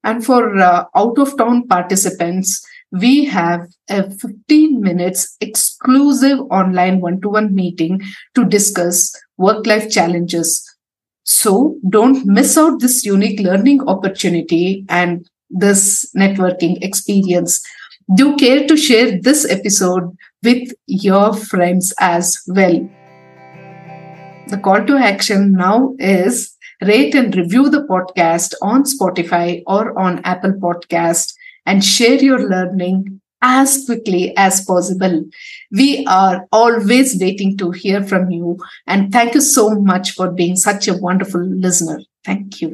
[0.02, 7.20] And for uh, out of town participants, we have a 15 minutes exclusive online one
[7.20, 8.02] to one meeting
[8.36, 10.64] to discuss work life challenges.
[11.26, 17.62] So don't miss out this unique learning opportunity and this networking experience.
[18.16, 22.90] Do care to share this episode with your friends as well.
[24.48, 30.22] The call to action now is rate and review the podcast on Spotify or on
[30.24, 31.34] Apple Podcast
[31.66, 35.26] and share your learning as quickly as possible.
[35.74, 40.56] We are always waiting to hear from you and thank you so much for being
[40.56, 42.00] such a wonderful listener.
[42.24, 42.74] Thank you.